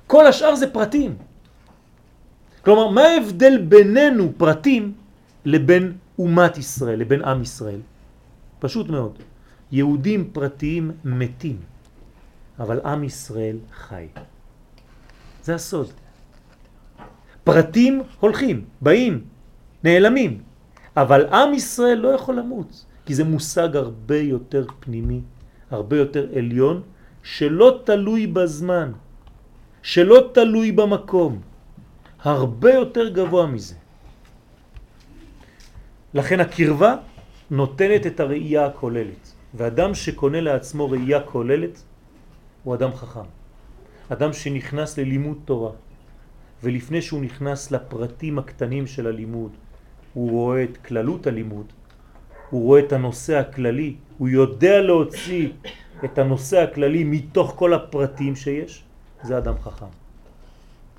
[0.07, 1.15] כל השאר זה פרטים.
[2.61, 4.93] כלומר, מה ההבדל בינינו פרטים
[5.45, 7.81] לבין אומת ישראל, לבין עם ישראל?
[8.59, 9.19] פשוט מאוד.
[9.71, 11.59] יהודים פרטיים מתים,
[12.59, 14.07] אבל עם ישראל חי.
[15.43, 15.91] זה הסוד.
[17.47, 19.23] פרטים הולכים, באים,
[19.83, 20.41] נעלמים,
[20.97, 25.21] אבל עם ישראל לא יכול למות, כי זה מושג הרבה יותר פנימי,
[25.71, 26.81] הרבה יותר עליון,
[27.23, 28.91] שלא תלוי בזמן,
[29.81, 31.41] שלא תלוי במקום,
[32.19, 33.75] הרבה יותר גבוה מזה.
[36.13, 36.95] לכן הקרבה
[37.51, 39.23] נותנת את הראייה הכוללת,
[39.55, 41.83] ואדם שקונה לעצמו ראייה כוללת
[42.63, 43.27] הוא אדם חכם.
[44.09, 45.71] אדם שנכנס ללימוד תורה,
[46.63, 49.51] ולפני שהוא נכנס לפרטים הקטנים של הלימוד,
[50.13, 51.65] הוא רואה את כללות הלימוד,
[52.49, 55.49] הוא רואה את הנושא הכללי, הוא יודע להוציא
[56.05, 58.83] את הנושא הכללי מתוך כל הפרטים שיש,
[59.23, 59.91] זה אדם חכם.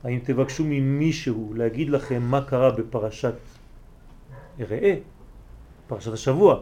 [0.05, 3.35] האם תבקשו ממישהו להגיד לכם מה קרה בפרשת
[4.61, 4.95] ראה,
[5.87, 6.61] פרשת השבוע,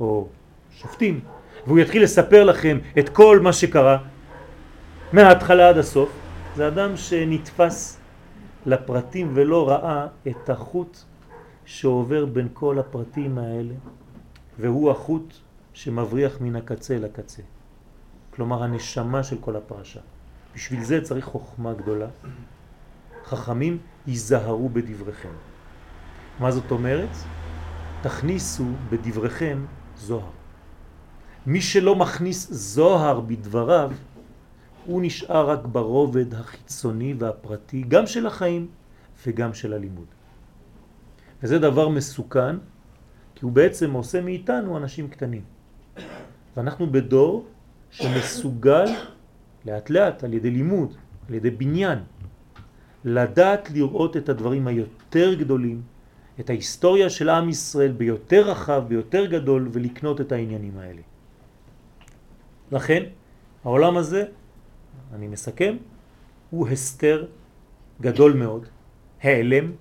[0.00, 0.28] או
[0.76, 1.20] שופטים,
[1.66, 3.98] והוא יתחיל לספר לכם את כל מה שקרה
[5.12, 6.10] מההתחלה עד הסוף,
[6.56, 8.03] זה אדם שנתפס
[8.66, 10.98] לפרטים ולא ראה את החוט
[11.64, 13.74] שעובר בין כל הפרטים האלה,
[14.58, 15.34] והוא החוט
[15.72, 17.42] שמבריח מן הקצה לקצה.
[18.30, 20.00] כלומר הנשמה של כל הפרשה.
[20.54, 22.06] בשביל זה צריך חוכמה גדולה.
[23.24, 25.32] חכמים ייזהרו בדבריכם.
[26.40, 27.08] מה זאת אומרת?
[28.02, 29.64] תכניסו בדבריכם
[29.96, 30.30] זוהר.
[31.46, 33.92] מי שלא מכניס זוהר בדבריו,
[34.86, 38.68] הוא נשאר רק ברובד החיצוני והפרטי, גם של החיים
[39.26, 40.06] וגם של הלימוד.
[41.42, 42.56] וזה דבר מסוכן,
[43.34, 45.42] כי הוא בעצם עושה מאיתנו אנשים קטנים.
[46.56, 47.46] ואנחנו בדור
[47.90, 48.86] שמסוגל
[49.66, 50.94] לאט לאט על ידי לימוד,
[51.28, 51.98] על ידי בניין,
[53.04, 55.82] לדעת לראות את הדברים היותר גדולים,
[56.40, 61.02] את ההיסטוריה של עם ישראל ביותר רחב, ביותר גדול, ולקנות את העניינים האלה.
[62.72, 63.02] לכן,
[63.64, 64.24] העולם הזה,
[65.12, 65.76] אני מסכם,
[66.50, 67.26] הוא הסתר
[68.00, 68.66] גדול מאוד,
[69.22, 69.72] העלם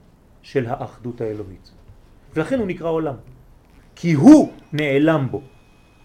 [0.41, 1.71] של האחדות האלוהית.
[2.35, 3.15] ולכן הוא נקרא עולם.
[3.95, 5.41] כי הוא נעלם בו.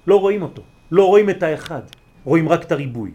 [0.06, 1.82] לא רואים אותו, לא רואים את האחד,
[2.24, 3.12] רואים רק את הריבוי.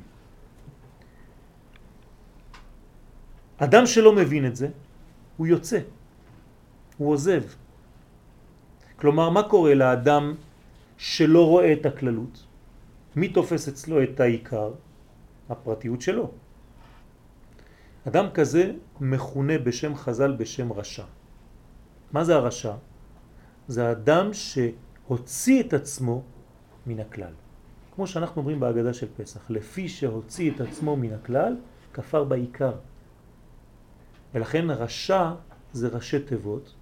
[3.57, 4.67] אדם שלא מבין את זה,
[5.37, 5.79] הוא יוצא,
[6.97, 7.43] הוא עוזב.
[8.95, 10.35] כלומר, מה קורה לאדם
[10.97, 12.45] שלא רואה את הכללות?
[13.15, 14.71] מי תופס אצלו את העיקר?
[15.53, 16.31] הפרטיות שלו.
[18.07, 21.05] אדם כזה מכונה בשם חז"ל בשם רשע.
[22.11, 22.73] מה זה הרשע?
[23.67, 26.23] זה אדם שהוציא את עצמו
[26.87, 27.33] מן הכלל.
[27.95, 31.55] כמו שאנחנו אומרים בהגדה של פסח, לפי שהוציא את עצמו מן הכלל,
[31.93, 32.73] כפר בעיקר.
[34.33, 35.31] ולכן רשע
[35.73, 36.73] זה ראשי תיבות,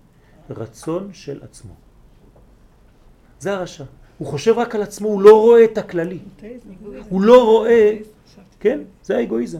[0.49, 1.73] רצון של עצמו.
[3.39, 3.83] זה הרשע.
[4.17, 6.19] הוא חושב רק על עצמו, הוא לא רואה את הכללי.
[7.09, 7.97] הוא לא רואה,
[8.61, 9.59] כן, זה האגואיזם.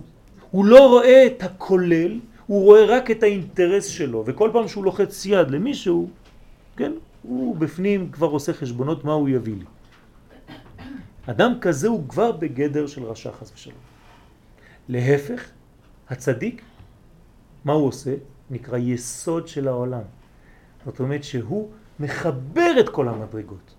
[0.51, 5.25] הוא לא רואה את הכולל, הוא רואה רק את האינטרס שלו, וכל פעם שהוא לוחץ
[5.25, 6.09] יד למישהו,
[6.77, 9.65] כן, הוא בפנים כבר עושה חשבונות מה הוא יביא לי.
[11.25, 13.77] אדם כזה הוא כבר בגדר של רשע חס ושלום.
[14.89, 15.49] להפך,
[16.09, 16.61] הצדיק,
[17.65, 18.13] מה הוא עושה?
[18.51, 20.01] נקרא יסוד של העולם.
[20.85, 23.73] זאת אומרת שהוא מחבר את כל המדרגות.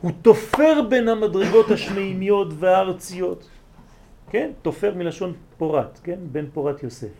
[0.00, 3.48] הוא תופר בין המדרגות השמימיות והארציות.
[4.32, 4.50] כן?
[4.62, 6.18] תופר מלשון פורט, כן?
[6.32, 7.12] בן פורט יוסף.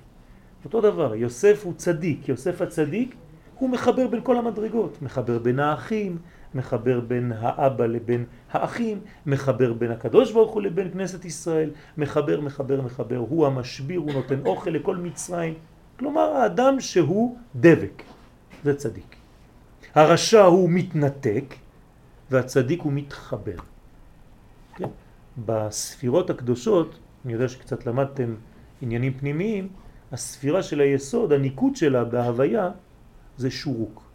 [0.65, 3.15] אותו דבר, יוסף הוא צדיק, יוסף הצדיק
[3.55, 6.19] הוא מחבר בין כל המדרגות, מחבר בין האחים,
[6.55, 12.81] מחבר בין האבא לבין האחים, מחבר בין הקדוש ברוך הוא לבין כנסת ישראל, מחבר, מחבר,
[12.81, 15.55] מחבר, הוא המשביר, הוא נותן אוכל לכל מצרים.
[15.99, 18.03] כלומר, האדם שהוא דבק,
[18.65, 19.17] זה צדיק.
[19.95, 21.55] הרשע הוא מתנתק
[22.31, 23.72] והצדיק הוא מתחבר.
[25.39, 28.35] בספירות הקדושות, אני יודע שקצת למדתם
[28.81, 29.69] עניינים פנימיים,
[30.13, 32.71] הספירה של היסוד, הניקוד שלה בהוויה,
[33.37, 34.11] זה שורוק.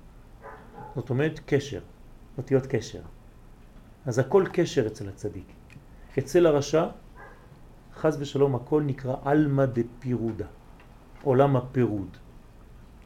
[0.96, 1.80] זאת אומרת קשר,
[2.38, 3.02] אותיות קשר.
[4.06, 5.48] אז הכל קשר אצל הצדיק.
[6.20, 6.86] אצל הרשע,
[7.96, 10.46] חז ושלום, הכל נקרא אלמא דפירודה,
[11.24, 12.18] עולם הפירוד.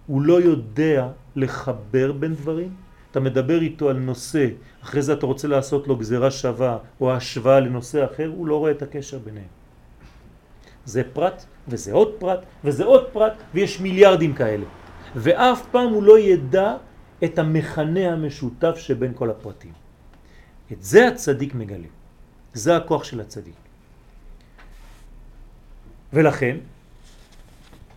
[0.07, 2.75] הוא לא יודע לחבר בין דברים,
[3.11, 4.47] אתה מדבר איתו על נושא,
[4.83, 8.71] אחרי זה אתה רוצה לעשות לו גזירה שווה או השוואה לנושא אחר, הוא לא רואה
[8.71, 9.51] את הקשר ביניהם.
[10.85, 14.65] זה פרט, וזה עוד פרט, וזה עוד פרט, ויש מיליארדים כאלה.
[15.15, 16.75] ואף פעם הוא לא ידע
[17.23, 19.73] את המכנה המשותף שבין כל הפרטים.
[20.71, 21.91] את זה הצדיק מגלה.
[22.53, 23.55] זה הכוח של הצדיק.
[26.13, 26.57] ולכן,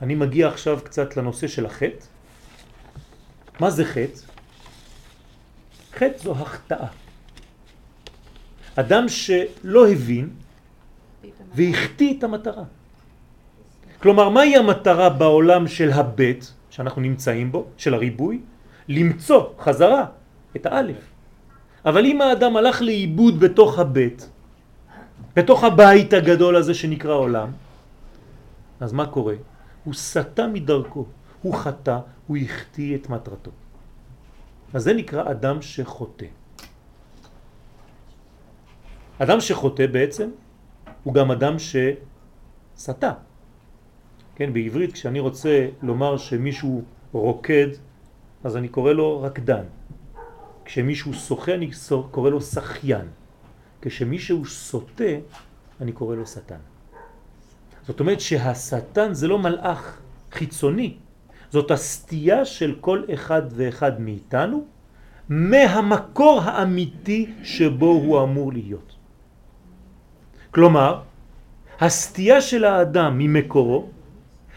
[0.03, 2.05] אני מגיע עכשיו קצת לנושא של החטא.
[3.61, 4.33] מה זה חטא?
[5.94, 6.87] חטא זו החטאה.
[8.76, 10.28] אדם שלא הבין
[11.54, 12.64] והחטיא את המטרה.
[14.02, 18.40] כלומר, מהי המטרה בעולם של הבית שאנחנו נמצאים בו, של הריבוי?
[18.88, 20.04] למצוא חזרה
[20.57, 20.96] את האלף.
[21.85, 24.28] אבל אם האדם הלך לאיבוד בתוך הבית,
[25.37, 27.48] בתוך הבית הגדול הזה שנקרא עולם,
[28.80, 29.35] אז מה קורה?
[29.85, 31.07] הוא סטה מדרכו,
[31.42, 33.50] הוא חטא, הוא החטיא את מטרתו.
[34.74, 36.26] אז זה נקרא אדם שחוטא.
[39.18, 40.30] אדם שחוטא בעצם
[41.02, 43.12] הוא גם אדם שסטה.
[44.34, 46.82] כן, בעברית כשאני רוצה לומר שמישהו
[47.12, 47.68] רוקד,
[48.44, 49.64] אז אני קורא לו רקדן.
[50.64, 51.70] כשמישהו שוחה אני
[52.10, 53.08] קורא לו שחיין.
[53.82, 55.14] כשמישהו סוטה
[55.80, 56.62] אני קורא לו שטן.
[57.87, 60.00] זאת אומרת שהשטן זה לא מלאך
[60.32, 60.96] חיצוני,
[61.54, 64.66] זאת הסתייה של כל אחד ואחד מאיתנו
[65.28, 68.90] מהמקור האמיתי שבו הוא אמור להיות.
[70.50, 71.06] כלומר,
[71.80, 73.88] הסתייה של האדם ממקורו,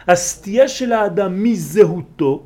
[0.07, 2.43] הסתייה של האדם מזהותו,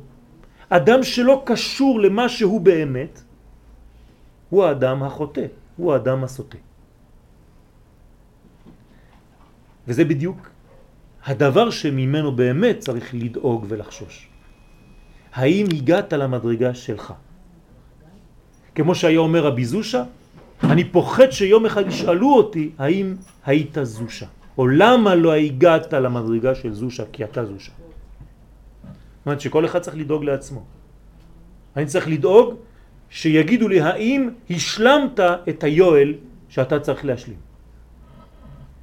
[0.68, 3.22] אדם שלא קשור למה שהוא באמת,
[4.52, 6.60] הוא האדם החוטא, הוא האדם הסוטה.
[9.88, 10.40] וזה בדיוק
[11.24, 14.31] הדבר שממנו באמת צריך לדאוג ולחשוש.
[15.34, 17.12] האם הגעת למדרגה שלך?
[18.74, 20.04] כמו שהיה אומר רבי זושה,
[20.64, 23.14] אני פוחד שיום אחד ישאלו אותי האם
[23.46, 24.26] היית זושה,
[24.58, 27.72] או למה לא הגעת למדרגה של זושה כי אתה זושה.
[27.72, 30.62] זאת אומרת שכל אחד צריך לדאוג לעצמו.
[31.76, 32.54] אני צריך לדאוג
[33.10, 36.14] שיגידו לי האם השלמת את היואל
[36.48, 37.40] שאתה צריך להשלים.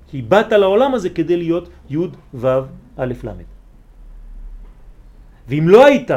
[0.08, 1.98] כי באת לעולם הזה כדי להיות י'
[2.34, 2.48] ו'
[2.98, 3.30] א' ל'.
[5.48, 6.12] ואם לא היית,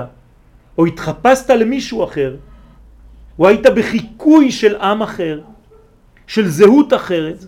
[0.79, 2.37] או התחפשת למישהו אחר,
[3.39, 5.41] או היית בחיקוי של עם אחר,
[6.27, 7.45] של זהות אחרת,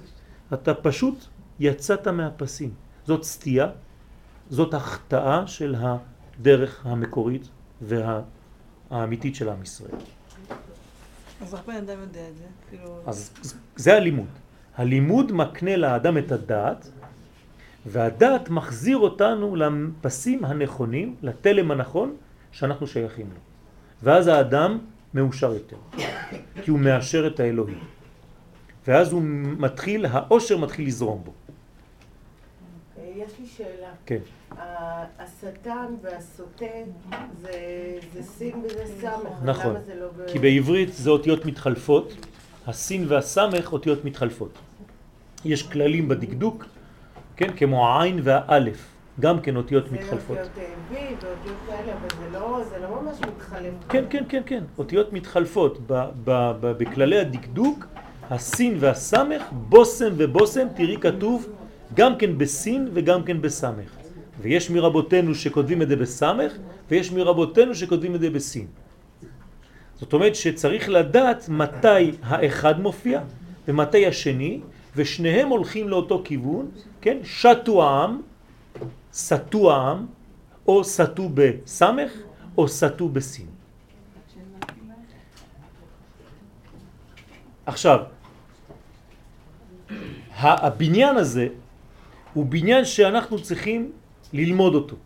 [0.55, 1.25] אתה פשוט
[1.61, 2.71] יצאת מהפסים.
[3.07, 3.69] זאת סטייה,
[4.51, 7.49] זאת החטאה של הדרך המקורית
[7.83, 9.97] והאמיתית של עם ישראל.
[11.43, 12.45] אז איך בן אדם יודע את זה?
[12.71, 13.01] כאילו...
[13.07, 13.31] אז
[13.77, 14.27] זה הלימוד.
[14.77, 16.91] הלימוד מקנה לאדם את הדעת,
[17.87, 22.17] והדעת מחזיר אותנו לפסים הנכונים, לתלם הנכון
[22.55, 23.41] שאנחנו שייכים לו.
[24.03, 24.79] ואז האדם
[25.15, 25.77] מאושר יותר,
[26.63, 27.79] כי הוא מאשר את האלוהים.
[28.87, 29.23] ואז הוא
[29.59, 31.33] מתחיל, האושר מתחיל לזרום בו.
[33.17, 33.89] יש לי שאלה.
[34.07, 34.19] כן.
[35.19, 36.65] השטן והסוטה
[37.41, 37.51] זה,
[38.13, 39.43] זה סין וזה סמך.
[39.43, 39.71] נכון.
[39.71, 40.09] למה זה לא.
[40.33, 42.27] כי בעברית זה אותיות מתחלפות,
[42.67, 44.59] הסין והסמך אותיות מתחלפות.
[45.45, 46.65] יש כללים בדקדוק,
[47.37, 50.37] כן, כמו העין והאלף, גם כן אותיות מתחלפות.
[50.37, 53.73] זה אותיות וי ואותיות כאלה, אבל זה לא, זה לא ממש מתחלף.
[53.89, 55.79] כן, כן, כן, כן, אותיות מתחלפות.
[55.87, 55.93] ב-
[56.25, 57.87] ב- ב- בכללי הדקדוק,
[58.31, 61.49] הסין והסמך, בושם ובושם, תראי כתוב
[61.95, 63.91] גם כן בסין וגם כן בסמך.
[64.41, 66.53] ויש מרבותינו שכותבים את זה בסמך,
[66.91, 68.67] ויש מרבותינו שכותבים את זה בסין.
[69.95, 73.21] זאת אומרת שצריך לדעת מתי האחד מופיע
[73.69, 74.61] ומתי השני,
[74.97, 76.69] ושניהם הולכים לאותו כיוון,
[77.01, 77.17] כן?
[77.25, 78.21] שתו העם,
[79.15, 80.07] סטו העם,
[80.67, 82.13] או סטו בסמך,
[82.59, 83.47] או סטו בסין.
[87.67, 87.99] עכשיו,
[90.35, 91.49] הבניין הזה
[92.35, 93.93] הוא בניין שאנחנו צריכים
[94.33, 94.97] ללמוד אותו.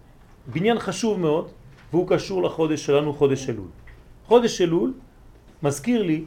[0.46, 1.48] בניין חשוב מאוד,
[1.92, 3.68] והוא קשור לחודש שלנו, חודש אלול.
[4.26, 4.92] חודש אלול
[5.62, 6.24] מזכיר לי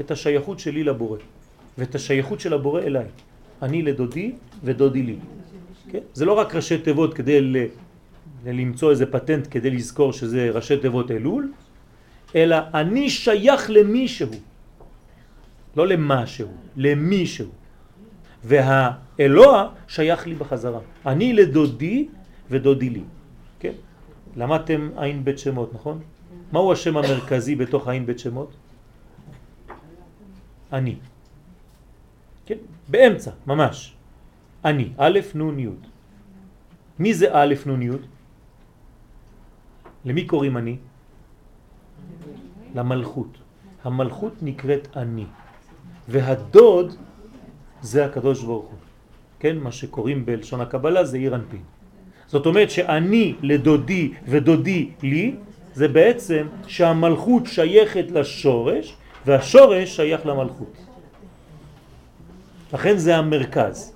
[0.00, 1.18] את השייכות שלי לבורא,
[1.78, 3.06] ואת השייכות של הבורא אליי.
[3.62, 4.32] אני לדודי
[4.64, 5.16] ודודי לי.
[5.90, 5.98] כן?
[6.12, 7.56] זה לא רק ראשי תיבות כדי ל...
[8.46, 11.52] למצוא איזה פטנט כדי לזכור שזה ראשי תיבות אלול,
[12.34, 14.30] אלא אני שייך למישהו,
[15.76, 17.48] לא למשהו, למישהו.
[18.44, 20.80] והאלוה שייך לי בחזרה.
[21.06, 22.08] אני לדודי
[22.50, 23.02] ודודי לי.
[23.60, 23.72] כן?
[24.36, 26.00] למדתם עין בית שמות, נכון?
[26.52, 28.50] מהו השם המרכזי בתוך עין בית שמות?
[30.72, 30.96] אני.
[32.46, 32.58] כן?
[32.88, 33.95] באמצע, ממש.
[34.66, 35.68] אני, א' נ' י'.
[36.98, 37.90] מי זה א' נ' י'?
[40.04, 40.76] למי קוראים אני?
[42.74, 43.38] למלכות.
[43.84, 45.26] המלכות נקראת אני.
[46.08, 46.94] והדוד
[47.82, 48.78] זה הקדוש ברוך הוא.
[49.38, 51.62] כן, מה שקוראים בלשון הקבלה זה עיר אנפין.
[52.26, 55.34] זאת אומרת שאני לדודי ודודי לי,
[55.74, 58.96] זה בעצם שהמלכות שייכת לשורש
[59.26, 60.74] והשורש שייך למלכות.
[62.74, 63.95] לכן זה המרכז.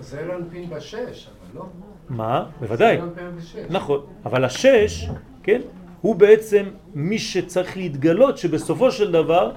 [0.00, 1.66] זה לא אנפין בשש, אבל לא.
[2.08, 2.44] מה?
[2.60, 2.96] בוודאי.
[2.96, 3.56] זה לא אנפין בשש.
[3.70, 5.08] נכון, אבל השש,
[5.42, 5.60] כן,
[6.00, 9.52] הוא בעצם מי שצריך להתגלות שבסופו של דבר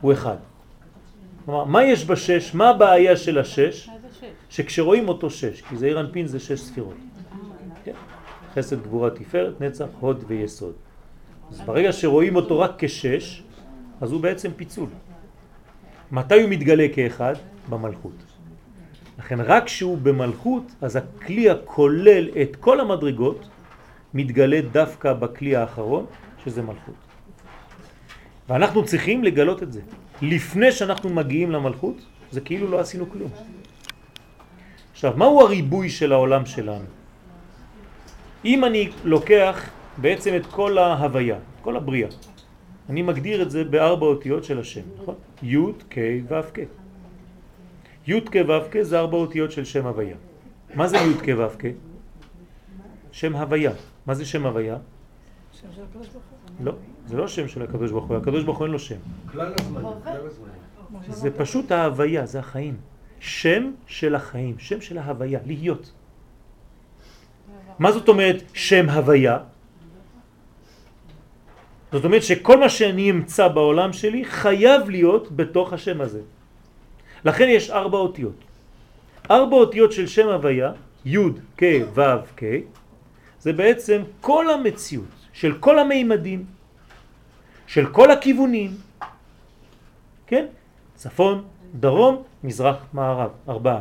[0.00, 0.36] הוא אחד.
[1.44, 2.54] כלומר, מה יש בשש?
[2.54, 3.88] מה הבעיה של השש?
[4.48, 6.94] שכשרואים אותו שש, כי זעיר אנפין זה שש ספירות.
[7.84, 7.92] כן?
[8.54, 10.72] חסד, גבורה, תפארת, נצח, הוד ויסוד.
[11.50, 13.42] אז ברגע שרואים אותו רק כשש,
[14.00, 14.88] אז הוא בעצם פיצול.
[16.12, 17.34] מתי הוא מתגלה כאחד?
[17.68, 18.27] במלכות.
[19.18, 23.48] לכן רק כשהוא במלכות, אז הכלי הכולל את כל המדרגות
[24.14, 26.06] מתגלה דווקא בכלי האחרון,
[26.44, 26.94] שזה מלכות.
[28.48, 29.80] ואנחנו צריכים לגלות את זה.
[30.22, 31.96] לפני שאנחנו מגיעים למלכות,
[32.30, 33.30] זה כאילו לא עשינו כלום.
[34.92, 36.84] עכשיו, מהו הריבוי של העולם שלנו?
[38.44, 42.08] אם אני לוקח בעצם את כל ההוויה, כל הבריאה,
[42.88, 45.14] אני מגדיר את זה בארבע אותיות של השם, נכון?
[45.42, 45.98] י' כ'
[46.28, 46.77] ו' כ'.
[48.08, 50.16] י' כ' ו' כ' זה ארבע אותיות של שם הוויה.
[50.74, 51.64] מה זה י' כ' ו' כ'?
[53.12, 53.72] שם הוויה.
[54.06, 54.76] מה זה שם הוויה?
[55.52, 56.66] שם של הקדוש ברוך הוא.
[56.66, 56.72] לא,
[57.06, 58.96] זה לא שם של הקדוש ברוך הוא, הקדוש ברוך הוא אין לו שם.
[59.32, 59.92] כלל הזמנים.
[61.08, 62.76] זה פשוט ההוויה, זה החיים.
[63.20, 65.92] שם של החיים, שם של ההוויה, להיות.
[67.78, 69.38] מה זאת אומרת שם הוויה?
[71.92, 76.20] זאת אומרת שכל מה שאני אמצא בעולם שלי חייב להיות בתוך השם הזה.
[77.24, 78.34] לכן יש ארבע אותיות.
[79.30, 80.72] ארבע אותיות של שם הוויה,
[81.04, 81.18] י'
[81.56, 81.64] כ'
[81.94, 82.02] ו'
[82.36, 82.44] כ',
[83.40, 86.44] זה בעצם כל המציאות של כל המימדים,
[87.66, 88.70] של כל הכיוונים,
[90.26, 90.46] כן?
[90.94, 91.44] צפון,
[91.74, 93.80] דרום, מזרח, מערב, ארבעה.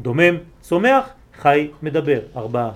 [0.00, 1.04] דומם, צומח,
[1.36, 2.70] חי, מדבר, ארבעה.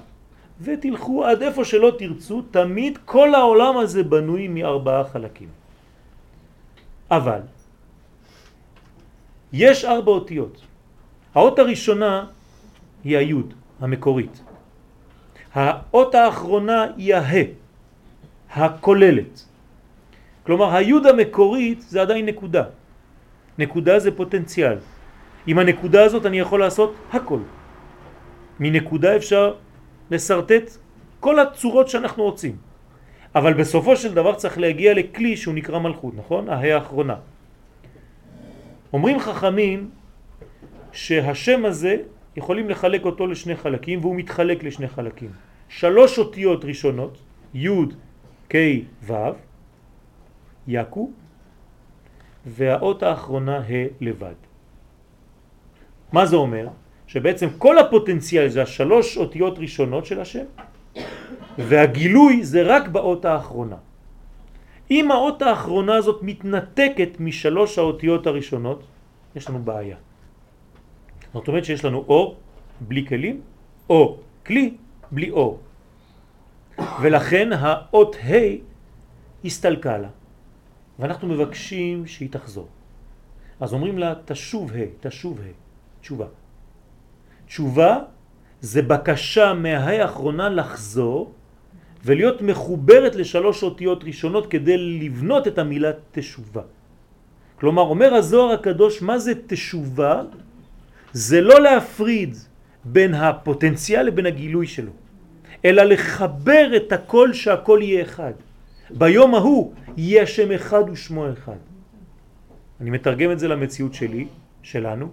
[0.60, 5.48] ותלכו עד איפה שלא תרצו, תמיד כל העולם הזה בנוי מארבעה חלקים.
[7.10, 7.40] אבל
[9.54, 10.66] יש ארבע אותיות.
[11.34, 12.26] האות הראשונה
[13.04, 14.42] היא היוד המקורית.
[15.54, 17.42] האות האחרונה היא הה,
[18.50, 19.46] הכוללת.
[20.42, 22.64] כלומר היוד המקורית זה עדיין נקודה.
[23.58, 24.78] נקודה זה פוטנציאל.
[25.46, 27.40] עם הנקודה הזאת אני יכול לעשות הכל.
[28.60, 29.54] מנקודה אפשר
[30.10, 30.66] לסרטט
[31.20, 32.56] כל הצורות שאנחנו רוצים.
[33.34, 36.48] אבל בסופו של דבר צריך להגיע לכלי שהוא נקרא מלכות, נכון?
[36.48, 37.33] ההא האחרונה.
[38.94, 39.90] אומרים חכמים
[40.92, 41.96] שהשם הזה
[42.36, 45.30] יכולים לחלק אותו לשני חלקים והוא מתחלק לשני חלקים.
[45.68, 47.18] שלוש אותיות ראשונות,
[47.54, 47.68] י'
[48.48, 48.56] כ'
[49.02, 49.14] ו',
[50.68, 51.10] יקו,
[52.46, 54.38] והאות האחרונה ה' לבד.
[56.12, 56.68] מה זה אומר?
[57.06, 60.44] שבעצם כל הפוטנציאל זה השלוש אותיות ראשונות של השם,
[61.58, 63.76] והגילוי זה רק באות האחרונה.
[64.90, 68.82] אם האות האחרונה הזאת מתנתקת משלוש האותיות הראשונות,
[69.36, 69.96] יש לנו בעיה.
[71.34, 72.36] זאת אומרת שיש לנו אור
[72.80, 73.40] בלי כלים,
[73.90, 74.76] או כלי
[75.10, 75.58] בלי אור.
[77.02, 78.60] ולכן האות ה'
[79.44, 80.08] הסתלקה לה,
[80.98, 82.68] ואנחנו מבקשים שהיא תחזור.
[83.60, 85.52] אז אומרים לה תשוב ה', תשוב ה',
[86.00, 86.26] תשובה.
[87.46, 87.98] תשובה
[88.60, 91.32] זה בקשה מהה' האחרונה לחזור
[92.04, 96.62] ולהיות מחוברת לשלוש אותיות ראשונות כדי לבנות את המילה תשובה.
[97.56, 100.22] כלומר, אומר הזוהר הקדוש, מה זה תשובה?
[101.12, 102.36] זה לא להפריד
[102.84, 104.92] בין הפוטנציאל לבין הגילוי שלו,
[105.64, 108.32] אלא לחבר את הכל שהכל יהיה אחד.
[108.90, 111.60] ביום ההוא יהיה השם אחד ושמו אחד.
[112.80, 114.26] אני מתרגם את זה למציאות שלי,
[114.62, 115.08] שלנו.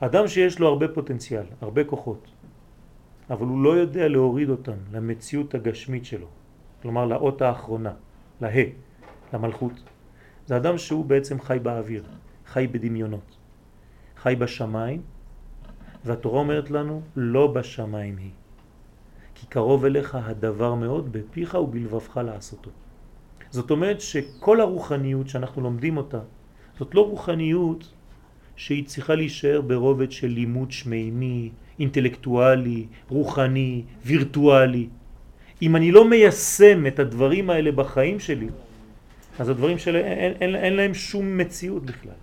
[0.00, 2.26] אדם שיש לו הרבה פוטנציאל, הרבה כוחות,
[3.32, 6.26] אבל הוא לא יודע להוריד אותם למציאות הגשמית שלו,
[6.82, 7.92] כלומר לאות האחרונה,
[8.40, 8.48] לה,
[9.32, 9.72] למלכות.
[10.46, 12.04] זה אדם שהוא בעצם חי באוויר,
[12.46, 13.36] חי בדמיונות,
[14.16, 15.02] חי בשמיים,
[16.04, 18.30] והתורה אומרת לנו, לא בשמיים היא.
[19.34, 22.70] כי קרוב אליך הדבר מאוד בפיך ובלבבך לעשותו.
[23.50, 26.20] זאת אומרת שכל הרוחניות שאנחנו לומדים אותה,
[26.78, 27.92] זאת לא רוחניות
[28.56, 34.88] שהיא צריכה להישאר ברובד של לימוד שמימי, אינטלקטואלי, רוחני, וירטואלי.
[35.62, 38.48] אם אני לא מיישם את הדברים האלה בחיים שלי,
[39.38, 42.18] אז הדברים שלי אין, אין, אין להם שום מציאות בכלל.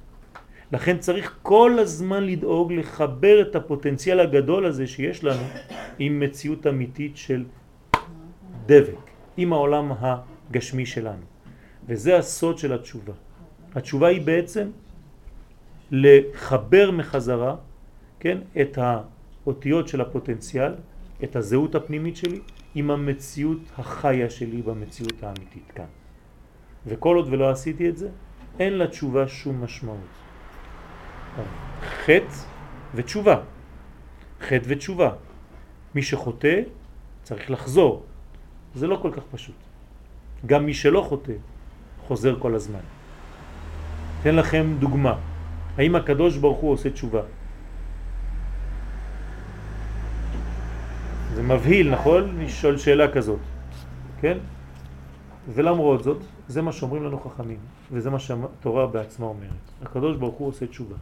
[0.71, 5.43] לכן צריך כל הזמן לדאוג לחבר את הפוטנציאל הגדול הזה שיש לנו
[5.99, 7.45] עם מציאות אמיתית של
[8.65, 9.01] דבק,
[9.37, 11.25] עם העולם הגשמי שלנו.
[11.87, 13.13] וזה הסוד של התשובה.
[13.75, 14.67] התשובה היא בעצם
[15.91, 17.55] לחבר מחזרה,
[18.19, 18.77] כן, את
[19.49, 20.73] האותיות של הפוטנציאל,
[21.23, 22.39] את הזהות הפנימית שלי,
[22.75, 25.89] עם המציאות החיה שלי במציאות האמיתית כאן.
[26.85, 28.09] וכל עוד ולא עשיתי את זה,
[28.59, 30.13] אין לתשובה שום משמעות.
[31.81, 32.37] חטא
[32.95, 33.37] ותשובה.
[34.41, 35.09] חטא ותשובה.
[35.95, 36.61] מי שחוטא
[37.23, 38.05] צריך לחזור.
[38.75, 39.55] זה לא כל כך פשוט.
[40.45, 41.33] גם מי שלא חוטא
[42.07, 42.85] חוזר כל הזמן.
[44.21, 45.15] אתן לכם דוגמה.
[45.77, 47.38] האם הקדוש ברוך הוא עושה תשובה?
[51.49, 52.39] מבהיל, נכון?
[52.39, 53.39] לשאול שאלה כזאת,
[54.21, 54.37] כן?
[55.53, 57.59] ולמרות זאת, זה מה שאומרים לנו חכמים,
[57.91, 59.65] וזה מה שהתורה בעצמה אומרת.
[59.81, 60.95] הקדוש ברוך הוא עושה תשובה.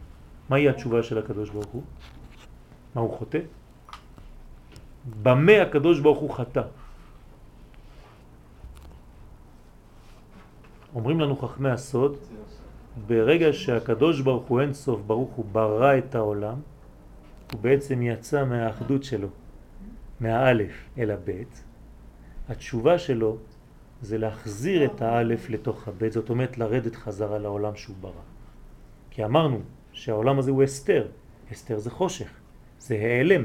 [0.48, 1.82] מהי התשובה של הקדוש ברוך הוא?
[2.94, 3.38] מה הוא חוטא?
[5.22, 6.62] במה הקדוש ברוך הוא חטא?
[10.94, 12.16] אומרים לנו חכמי הסוד,
[13.06, 16.56] ברגע שהקדוש ברוך הוא אין סוף ברוך הוא ברא את העולם,
[17.52, 19.28] הוא בעצם יצא מהאחדות שלו,
[20.20, 21.64] מהאלף אל הבית.
[22.48, 23.36] התשובה שלו
[24.02, 28.12] זה להחזיר את האלף לתוך הבית, זאת אומרת לרדת חזרה לעולם שהוא ברא.
[29.10, 29.60] כי אמרנו
[29.92, 31.06] שהעולם הזה הוא אסתר,
[31.52, 32.30] אסתר זה חושך,
[32.78, 33.44] זה העלם.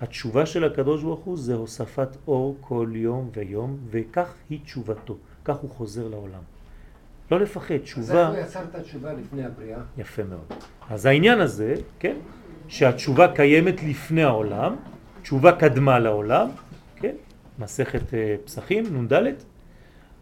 [0.00, 5.56] התשובה של הקדוש ברוך הוא זה הוספת אור כל יום ויום, וכך היא תשובתו, כך
[5.56, 6.42] הוא חוזר לעולם.
[7.30, 8.02] לא לפחד, תשובה...
[8.02, 9.78] אז איך הוא יצר את התשובה לפני הבריאה?
[9.98, 10.52] יפה מאוד.
[10.90, 12.16] אז העניין הזה, כן,
[12.68, 14.76] שהתשובה קיימת לפני העולם,
[15.24, 16.48] תשובה קדמה לעולם,
[16.96, 17.14] כן,
[17.58, 19.22] מסכת אה, פסחים, נ"ד,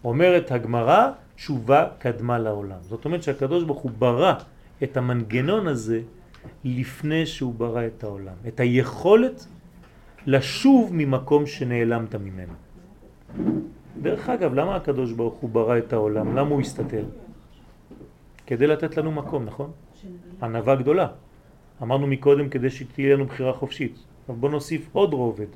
[0.04, 2.78] אומרת הגמרא, תשובה קדמה לעולם.
[2.80, 4.34] זאת אומרת שהקדוש ברוך הוא ברא
[4.82, 6.00] את המנגנון הזה
[6.64, 8.34] לפני שהוא ברא את העולם.
[8.48, 9.46] את היכולת
[10.26, 12.54] לשוב ממקום שנעלמת ממנו.
[14.02, 16.36] דרך אגב, למה הקדוש ברוך הוא ברא את העולם?
[16.36, 17.04] למה הוא הסתתר?
[18.46, 19.70] כדי לתת לנו מקום, נכון?
[20.42, 21.06] ענבה גדולה.
[21.82, 24.11] אמרנו מקודם כדי שתהיה לנו בחירה חופשית.
[24.28, 25.46] אבל בוא נוסיף עוד רובד.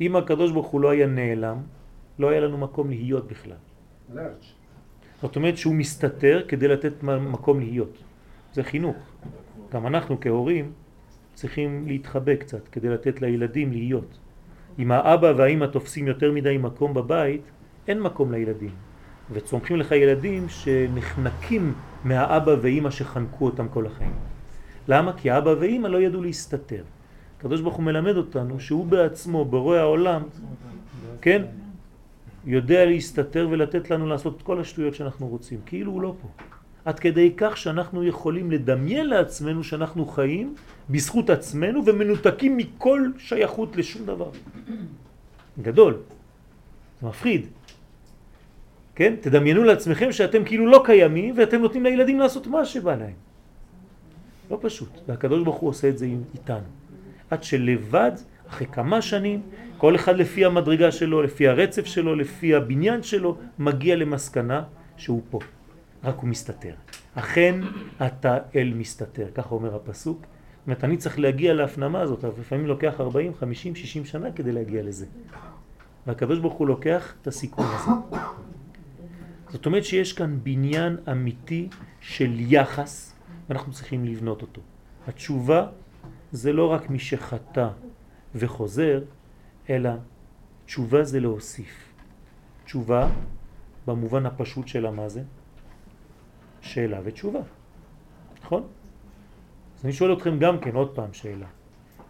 [0.00, 1.58] אם הקדוש ברוך הוא לא היה נעלם,
[2.18, 3.56] לא היה לנו מקום להיות בכלל.
[5.22, 7.98] זאת אומרת שהוא מסתתר כדי לתת מקום להיות.
[8.52, 8.96] זה חינוך.
[9.72, 10.72] גם אנחנו כהורים
[11.34, 14.18] צריכים להתחבא קצת כדי לתת לילדים להיות.
[14.78, 17.42] אם האבא והאמא תופסים יותר מדי מקום בבית,
[17.88, 18.74] אין מקום לילדים.
[19.32, 21.74] וצומחים לך ילדים שנחנקים
[22.04, 24.14] מהאבא ואמא שחנקו אותם כל החיים.
[24.88, 25.12] למה?
[25.12, 26.82] כי האבא ואמא לא ידעו להסתתר.
[27.38, 30.22] הקדוש ברוך הוא מלמד אותנו שהוא בעצמו, ברואי העולם,
[31.20, 31.42] כן,
[32.46, 36.28] יודע להסתתר ולתת לנו לעשות את כל השטויות שאנחנו רוצים, כאילו הוא לא פה.
[36.84, 40.54] עד כדי כך שאנחנו יכולים לדמיין לעצמנו שאנחנו חיים
[40.90, 44.30] בזכות עצמנו ומנותקים מכל שייכות לשום דבר.
[45.62, 45.96] גדול.
[47.00, 47.46] זה מפחיד.
[48.94, 49.14] כן?
[49.20, 53.16] תדמיינו לעצמכם שאתם כאילו לא קיימים ואתם נותנים לילדים לעשות מה שבא להם.
[54.50, 54.88] לא פשוט.
[55.08, 56.68] והקדוש ברוך הוא עושה את זה איתנו.
[57.30, 58.12] עד שלבד,
[58.48, 59.42] אחרי כמה שנים,
[59.78, 64.62] כל אחד לפי המדרגה שלו, לפי הרצף שלו, לפי הבניין שלו, מגיע למסקנה
[64.96, 65.38] שהוא פה.
[66.04, 66.74] רק הוא מסתתר.
[67.14, 67.60] אכן
[68.06, 70.18] אתה אל מסתתר, ככה אומר הפסוק.
[70.20, 74.52] זאת אומרת, אני צריך להגיע להפנמה הזאת, אבל לפעמים לוקח 40, 50, 60 שנה כדי
[74.52, 75.06] להגיע לזה.
[76.06, 77.90] והקדוש ברוך הוא לוקח את הסיכון הזה.
[79.48, 81.68] זאת אומרת שיש כאן בניין אמיתי
[82.00, 83.14] של יחס,
[83.48, 84.60] ואנחנו צריכים לבנות אותו.
[85.06, 85.66] התשובה
[86.34, 87.68] זה לא רק מי שחטא
[88.34, 89.02] וחוזר,
[89.70, 89.90] אלא
[90.66, 91.94] תשובה זה להוסיף.
[92.64, 93.08] תשובה,
[93.86, 95.22] במובן הפשוט שלה מה זה?
[96.60, 97.40] שאלה ותשובה,
[98.42, 98.62] נכון?
[99.78, 101.46] אז אני שואל אתכם גם כן עוד פעם שאלה.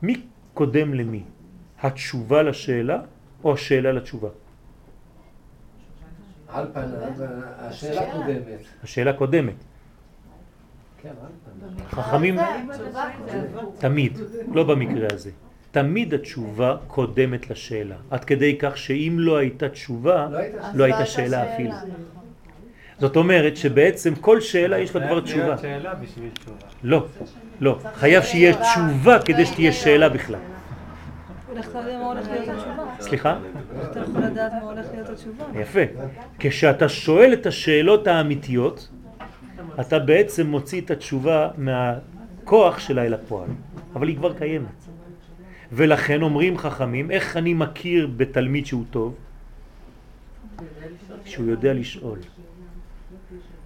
[0.02, 1.24] מי קודם למי?
[1.82, 3.02] התשובה לשאלה
[3.44, 4.28] או השאלה לתשובה?
[6.48, 7.12] על פניו,
[7.58, 8.60] השאלה קודמת.
[8.82, 9.54] השאלה קודמת.
[11.90, 12.36] חכמים
[13.78, 14.18] תמיד,
[14.52, 15.30] לא במקרה הזה.
[15.70, 17.94] תמיד התשובה קודמת לשאלה.
[18.10, 20.28] עד כדי כך שאם לא הייתה תשובה,
[20.74, 21.74] לא הייתה לא שאלה אפילו.
[22.98, 25.56] זאת אומרת שבעצם כל שאלה יש לה כבר תשובה.
[26.82, 27.06] לא,
[27.60, 27.78] לא.
[27.94, 30.38] חייב שיהיה תשובה כדי שתהיה שאלה בכלל.
[33.00, 33.38] סליחה?
[33.90, 35.44] אתה יכול לדעת מה הולך להיות התשובה?
[35.60, 35.80] יפה.
[36.38, 38.88] כשאתה שואל את השאלות האמיתיות,
[39.80, 43.48] אתה בעצם מוציא את התשובה מהכוח שלה אל הפועל.
[43.94, 44.68] אבל היא כבר קיימת.
[45.72, 49.14] ולכן אומרים חכמים, איך אני מכיר בתלמיד שהוא טוב?
[51.24, 52.18] שהוא יודע לשאול.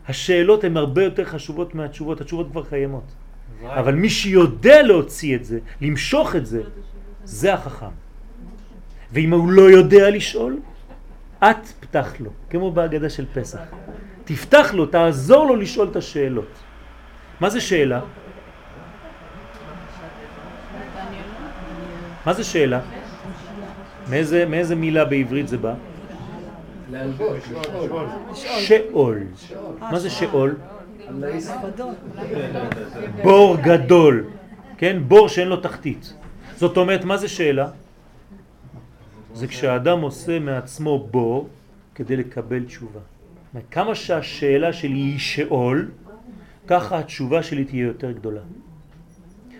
[0.09, 3.05] השאלות הן הרבה יותר חשובות מהתשובות, התשובות כבר קיימות.
[3.67, 6.63] אבל מי שיודע להוציא את זה, למשוך את זה,
[7.25, 7.93] זה החכם.
[9.13, 10.61] ואם הוא לא יודע לשאול,
[11.39, 13.61] את פתח לו, כמו בהגדה של פסח.
[14.29, 16.53] תפתח לו, תעזור לו לשאול את השאלות.
[17.41, 18.01] מה זה שאלה?
[22.27, 22.81] מה זה שאלה?
[24.11, 25.75] מאיזה, מאיזה מילה בעברית זה בא?
[28.35, 29.19] שאול.
[29.81, 30.57] מה זה שאול?
[33.23, 34.25] בור גדול,
[34.77, 34.97] כן?
[35.09, 36.15] בור שאין לו תחתית.
[36.57, 37.69] זאת אומרת, מה זה שאלה?
[39.35, 41.49] זה כשאדם עושה מעצמו בור
[41.95, 43.01] כדי לקבל תשובה.
[43.71, 45.91] כמה שהשאלה שלי היא שאול,
[46.67, 48.41] ככה התשובה שלי תהיה יותר גדולה.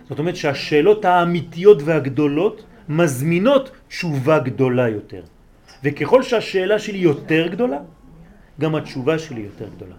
[0.09, 5.23] זאת אומרת שהשאלות האמיתיות והגדולות מזמינות תשובה גדולה יותר.
[5.83, 7.79] וככל שהשאלה שלי יותר גדולה,
[8.59, 9.95] גם התשובה שלי יותר גדולה.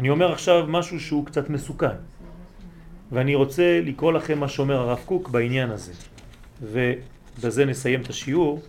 [0.00, 1.96] אני אומר עכשיו משהו שהוא קצת מסוכן,
[3.12, 5.92] ואני רוצה לקרוא לכם מה שאומר הרב קוק בעניין הזה,
[6.62, 8.62] ובזה נסיים את השיעור.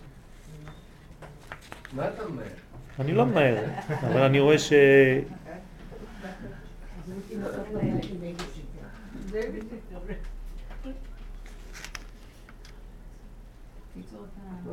[1.96, 2.63] מה אתה אומר?
[3.00, 4.72] אני לא ממהר, אבל אני רואה ש...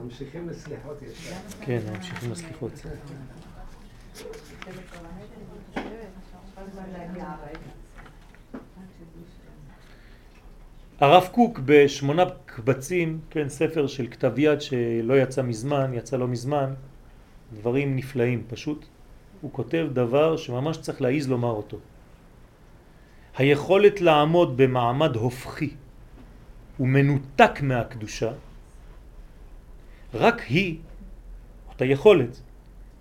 [0.03, 1.35] ממשיכים לסליחות ישר.
[1.61, 2.71] כן, ממשיכים לסליחות.
[10.99, 16.73] הרב קוק בשמונה קבצים, כן, ספר של כתב יד שלא יצא מזמן, יצא לא מזמן,
[17.53, 18.85] דברים נפלאים פשוט.
[19.41, 21.77] הוא כותב דבר שממש צריך להעיז לומר אותו.
[23.37, 25.69] היכולת לעמוד במעמד הופכי
[26.79, 28.31] ומנותק מהקדושה,
[30.13, 30.77] רק היא,
[31.69, 32.41] אותה יכולת,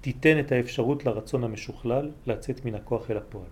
[0.01, 3.47] תיתן את האפשרות לרצון המשוכלל לצאת מן הכוח אל הפועל.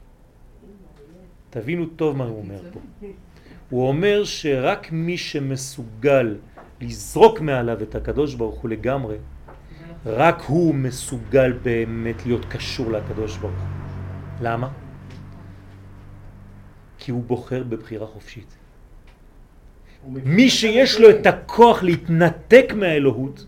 [1.51, 2.81] תבינו טוב מה הוא אומר פה.
[3.71, 6.37] הוא אומר שרק מי שמסוגל
[6.81, 9.17] לזרוק מעליו את הקדוש ברוך הוא לגמרי,
[10.09, 13.69] רק הוא מסוגל באמת להיות קשור לקדוש ברוך הוא.
[14.41, 14.69] למה?
[16.99, 18.55] כי הוא בוחר בבחירה חופשית.
[20.09, 23.47] מי שיש לו את הכוח להתנתק מהאלוהות,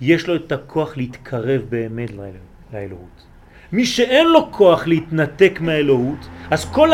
[0.00, 2.30] יש לו את הכוח להתקרב באמת לאל-
[2.72, 3.26] לאלוהות.
[3.72, 6.18] מי שאין לו כוח להתנתק מהאלוהות,
[6.50, 6.90] אז כל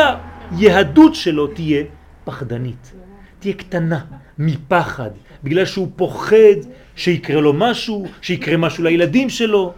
[0.51, 1.83] היהדות שלו תהיה
[2.25, 2.93] פחדנית,
[3.39, 4.05] תהיה קטנה,
[4.37, 5.09] מפחד,
[5.43, 6.59] בגלל שהוא פוחד
[6.95, 9.73] שיקרה לו משהו, שיקרה משהו לילדים שלו.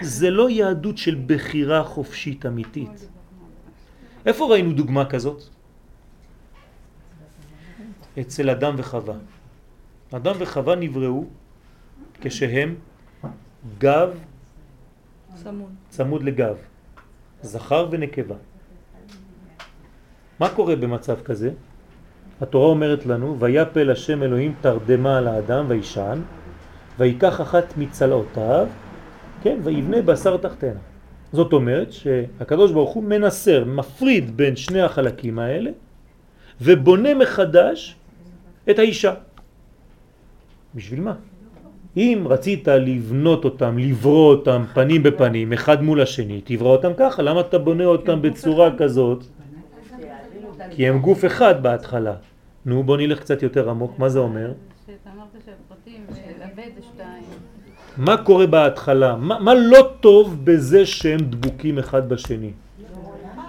[0.00, 3.08] זה לא יהדות של בחירה חופשית אמיתית.
[4.26, 5.42] איפה ראינו דוגמה כזאת?
[8.20, 9.16] אצל אדם וחווה.
[10.12, 11.24] אדם וחווה נבראו
[12.20, 12.74] כשהם
[13.78, 14.10] גב
[15.36, 15.74] סמון.
[15.88, 16.56] צמוד לגב,
[17.42, 18.36] זכר ונקבה.
[20.40, 21.50] מה קורה במצב כזה?
[22.40, 26.20] התורה אומרת לנו, ויפל השם אלוהים תרדמה על האדם וישן,
[26.98, 28.66] ויקח אחת מצלעותיו,
[29.42, 30.80] כן, ויבנה בשר תחתנה.
[31.32, 35.70] זאת אומרת שהקדוש ברוך הוא מנסר, מפריד בין שני החלקים האלה,
[36.60, 37.96] ובונה מחדש
[38.70, 39.14] את האישה.
[40.74, 41.14] בשביל מה?
[41.96, 47.40] אם רצית לבנות אותם, לברוא אותם פנים בפנים, אחד מול השני, תברא אותם ככה, למה
[47.40, 49.24] אתה בונה אותם בצורה כזאת?
[50.70, 52.14] כי הם גוף אחד בהתחלה.
[52.66, 54.52] נו, בוא נלך קצת יותר עמוק, מה זה אומר?
[56.94, 57.22] שתיים.
[57.96, 59.16] מה קורה בהתחלה?
[59.16, 62.52] מה, מה לא טוב בזה שהם דבוקים אחד בשני?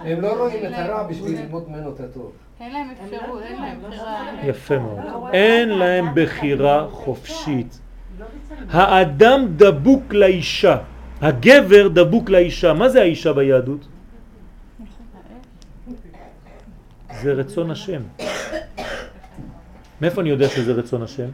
[0.03, 2.32] הם לא רואים את הרע בשביל ללמוד ממנו את הטוב.
[2.60, 4.18] אין להם אפשרות, אין להם בחירה.
[4.43, 4.99] יפה מאוד.
[5.34, 7.80] אין להם בחירה חופשית.
[8.70, 10.78] האדם דבוק לאישה,
[11.22, 12.74] הגבר דבוק לאישה.
[12.74, 13.88] מה זה האישה ביהדות?
[17.22, 18.01] זה רצון השם.
[20.01, 21.30] מאיפה אני יודע שזה רצון השם?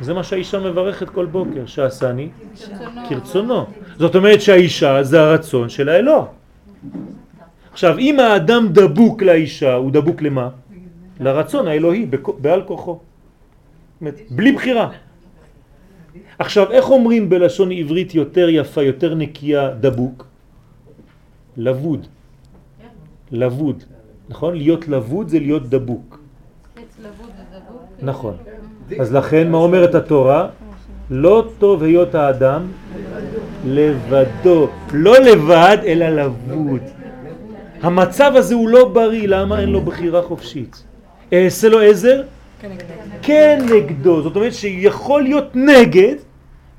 [0.00, 3.06] זה מה שהאישה מברכת כל בוקר, שעשני כרצונו.
[3.08, 3.66] כרצונו.
[3.98, 6.26] זאת אומרת שהאישה זה הרצון של האלוה.
[7.72, 10.48] עכשיו, אם האדם דבוק לאישה, הוא דבוק למה?
[11.20, 12.06] לרצון האלוהי,
[12.38, 13.00] בעל כוחו.
[14.30, 14.90] בלי בחירה.
[16.38, 20.26] עכשיו, איך אומרים בלשון עברית יותר יפה, יותר נקייה, דבוק?
[21.56, 22.06] לבוד.
[23.32, 23.84] לבוד.
[24.28, 24.56] נכון?
[24.56, 26.18] להיות לבוד זה להיות דבוק.
[28.02, 28.36] נכון.
[29.00, 30.48] אז לכן, מה אומרת התורה?
[31.10, 32.66] לא טוב היות האדם
[33.66, 34.68] לבדו.
[34.92, 36.80] לא לבד, אלא לבוד.
[37.82, 40.84] המצב הזה הוא לא בריא, למה אין לו בחירה חופשית?
[41.32, 42.22] אעשה לו עזר?
[43.22, 44.22] כן נגדו.
[44.22, 46.14] זאת אומרת שיכול להיות נגד,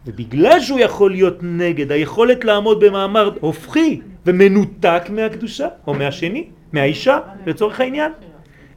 [0.05, 7.79] ובגלל שהוא יכול להיות נגד, היכולת לעמוד במאמר הופכי ומנותק מהקדושה, או מהשני, מהאישה, לצורך
[7.79, 8.11] העניין,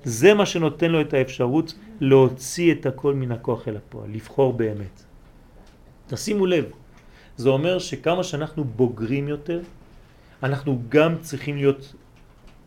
[0.04, 5.02] זה מה שנותן לו את האפשרות להוציא את הכל מן הכוח אל הפועל, לבחור באמת.
[6.06, 6.64] תשימו לב,
[7.36, 9.60] זה אומר שכמה שאנחנו בוגרים יותר,
[10.42, 11.94] אנחנו גם צריכים להיות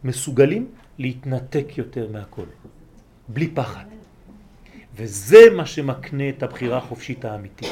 [0.03, 2.45] מסוגלים להתנתק יותר מהכל,
[3.27, 3.85] בלי פחד.
[4.95, 7.69] וזה מה שמקנה את הבחירה החופשית האמיתית.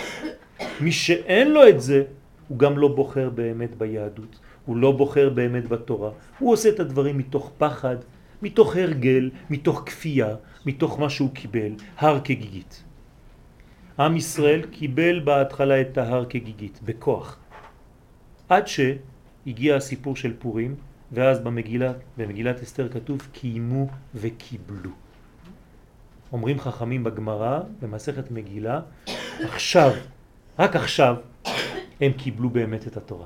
[0.81, 2.03] מי שאין לו את זה,
[2.47, 7.17] הוא גם לא בוחר באמת ביהדות, הוא לא בוחר באמת בתורה, הוא עושה את הדברים
[7.17, 7.95] מתוך פחד,
[8.41, 10.35] מתוך הרגל, מתוך כפייה,
[10.65, 12.83] מתוך מה שהוא קיבל, הר כגיגית.
[13.99, 17.37] עם ישראל קיבל בהתחלה את ההר כגיגית, בכוח.
[18.49, 20.75] עד שהגיע הסיפור של פורים,
[21.11, 24.91] ואז במגילה, במגילת אסתר כתוב קיימו וקיבלו.
[26.31, 28.81] אומרים חכמים בגמרא, במסכת מגילה,
[29.39, 29.91] עכשיו,
[30.59, 31.15] רק עכשיו,
[32.01, 33.25] הם קיבלו באמת את התורה.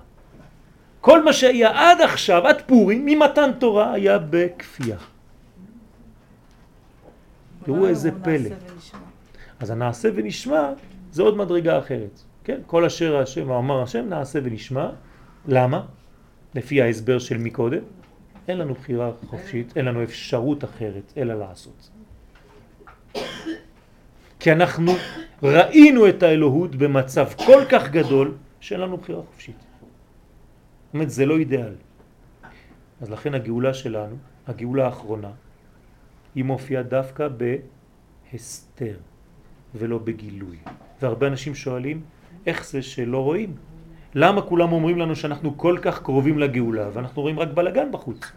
[1.01, 4.97] כל מה שהיה עד עכשיו, עד פורים, ממתן תורה, היה בכפייה.
[7.63, 8.49] תראו איזה פלא.
[9.59, 10.69] אז הנעשה ונשמע
[11.11, 12.21] זה עוד מדרגה אחרת.
[12.43, 12.59] כן?
[12.67, 14.89] כל אשר השם אמר השם נעשה ונשמע.
[15.47, 15.85] למה?
[16.55, 17.83] לפי ההסבר של מקודם.
[18.47, 21.89] אין לנו בחירה חופשית, אין לנו אפשרות אחרת אלא לעשות.
[24.41, 24.91] כי אנחנו
[25.43, 29.55] ראינו את האלוהות במצב כל כך גדול שאין לנו בחירה חופשית.
[29.59, 31.73] זאת אומרת, זה לא אידיאל.
[33.01, 34.15] אז לכן הגאולה שלנו,
[34.47, 35.31] הגאולה האחרונה,
[36.35, 37.27] היא מופיעה דווקא
[38.31, 38.97] בהסתר
[39.75, 40.57] ולא בגילוי.
[41.01, 42.01] והרבה אנשים שואלים,
[42.45, 43.55] איך זה שלא רואים?
[44.15, 48.31] למה כולם אומרים לנו שאנחנו כל כך קרובים לגאולה ואנחנו רואים רק בלגן בחוץ?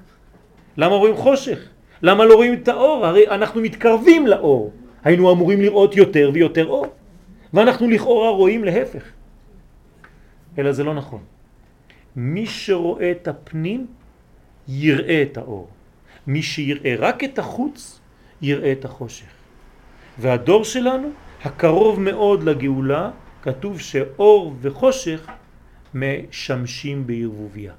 [0.76, 1.58] למה רואים חושך?
[2.02, 3.06] למה לא רואים את האור?
[3.06, 4.83] הרי אנחנו מתקרבים לאור.
[5.04, 6.86] היינו אמורים לראות יותר ויותר אור.
[7.54, 9.04] ואנחנו לכאורה רואים להפך.
[10.58, 11.22] אלא זה לא נכון.
[12.16, 13.86] מי שרואה את הפנים
[14.68, 15.68] יראה את האור.
[16.26, 18.00] מי שיראה רק את החוץ
[18.42, 19.26] יראה את החושך.
[20.18, 21.08] והדור שלנו,
[21.44, 23.10] הקרוב מאוד לגאולה,
[23.42, 25.26] כתוב שאור וחושך
[25.94, 27.72] משמשים בערבוביה.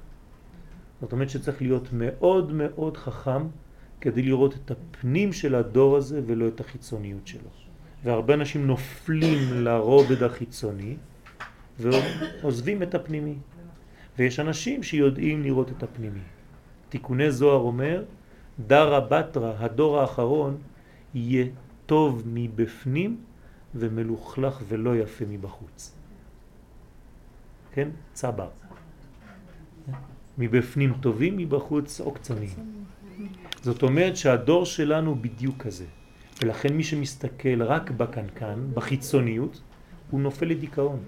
[1.00, 3.42] זאת אומרת שצריך להיות מאוד מאוד חכם
[4.06, 7.50] כדי לראות את הפנים של הדור הזה ולא את החיצוניות שלו.
[8.04, 10.96] והרבה אנשים נופלים לרובד החיצוני
[11.78, 13.34] ועוזבים את הפנימי.
[14.18, 16.20] ויש אנשים שיודעים לראות את הפנימי.
[16.88, 18.04] תיקוני זוהר אומר,
[18.66, 20.56] דרה בתרה, הדור האחרון,
[21.14, 21.46] יהיה
[21.86, 23.20] טוב מבפנים
[23.74, 25.94] ומלוכלך ולא יפה מבחוץ.
[27.72, 27.88] כן?
[28.12, 28.48] צבר.
[30.38, 32.85] מבפנים טובים, מבחוץ עוקצניים.
[33.66, 35.84] זאת אומרת שהדור שלנו בדיוק כזה.
[36.38, 39.60] ולכן מי שמסתכל רק בקנקן, בחיצוניות,
[40.10, 41.02] הוא נופל לדיכאון.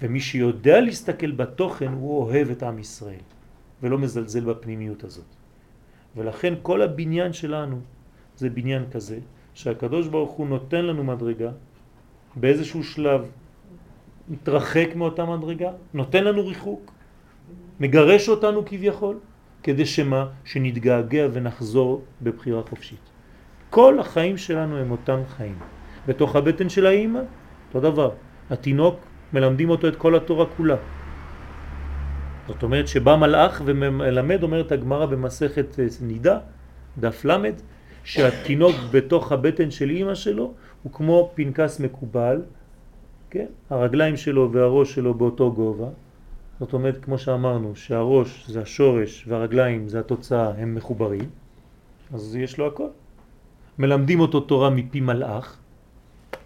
[0.00, 3.24] ומי שיודע להסתכל בתוכן, הוא אוהב את עם ישראל,
[3.82, 5.28] ולא מזלזל בפנימיות הזאת.
[6.16, 7.80] ולכן כל הבניין שלנו
[8.36, 9.18] זה בניין כזה,
[9.54, 11.50] שהקדוש ברוך הוא נותן לנו מדרגה,
[12.36, 13.20] באיזשהו שלב
[14.28, 16.92] מתרחק מאותה מדרגה, נותן לנו ריחוק,
[17.80, 19.20] מגרש אותנו כביכול,
[19.62, 20.26] כדי שמה?
[20.44, 23.04] שנתגעגע ונחזור בבחירה חופשית.
[23.70, 25.58] כל החיים שלנו הם אותם חיים.
[26.06, 27.20] בתוך הבטן של האימא,
[27.68, 28.10] אותו דבר.
[28.50, 28.96] התינוק,
[29.32, 30.76] מלמדים אותו את כל התורה כולה.
[32.48, 36.38] זאת אומרת שבא מלאך ומלמד, אומרת הגמרא במסכת נידה,
[36.98, 37.54] דף למד,
[38.04, 42.42] שהתינוק בתוך הבטן של אימא שלו הוא כמו פנקס מקובל,
[43.30, 43.46] כן?
[43.70, 45.88] הרגליים שלו והראש שלו באותו גובה,
[46.62, 51.30] זאת אומרת, כמו שאמרנו, שהראש זה השורש והרגליים זה התוצאה, הם מחוברים,
[52.14, 52.86] אז יש לו הכל.
[53.78, 55.58] מלמדים אותו תורה מפי מלאך,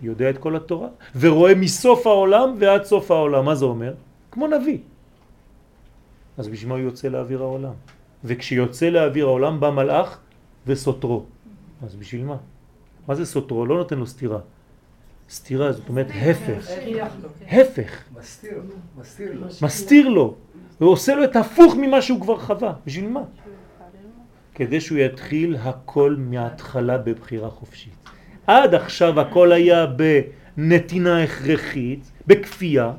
[0.02, 0.88] יודע את כל התורה,
[1.20, 3.44] ורואה מסוף העולם ועד סוף העולם.
[3.44, 3.94] מה זה אומר?
[4.32, 4.78] כמו נביא.
[6.40, 7.74] אז בשביל מה הוא יוצא לאוויר העולם?
[8.24, 10.18] וכשיוצא לאוויר העולם בא מלאך
[10.66, 11.24] וסותרו.
[11.84, 12.36] אז בשביל מה?
[13.08, 13.66] מה זה סותרו?
[13.66, 14.40] לא נותן לו סתירה.
[15.30, 16.70] סתירה זאת אומרת הפך.
[17.48, 18.02] הפך.
[18.20, 18.62] מסתיר,
[19.34, 19.46] לו.
[19.62, 20.34] מסתיר לו.
[20.80, 22.72] ועושה לו את ההפוך ממה שהוא כבר חווה.
[22.86, 23.22] בשביל מה?
[24.54, 27.94] כדי שהוא יתחיל הכל מההתחלה בבחירה חופשית.
[28.46, 29.86] עד עכשיו הכל היה
[30.56, 32.92] בנתינה הכרחית, בכפייה,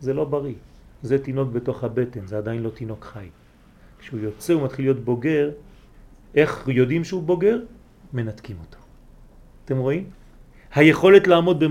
[0.00, 0.54] זה לא בריא.
[1.02, 3.28] זה תינוק בתוך הבטן, זה עדיין לא תינוק חי.
[3.98, 5.50] כשהוא יוצא הוא מתחיל להיות בוגר,
[6.34, 7.60] איך יודעים שהוא בוגר?
[8.12, 8.78] מנתקים אותו.
[9.64, 10.04] אתם רואים?
[10.74, 11.64] היכולת לעמוד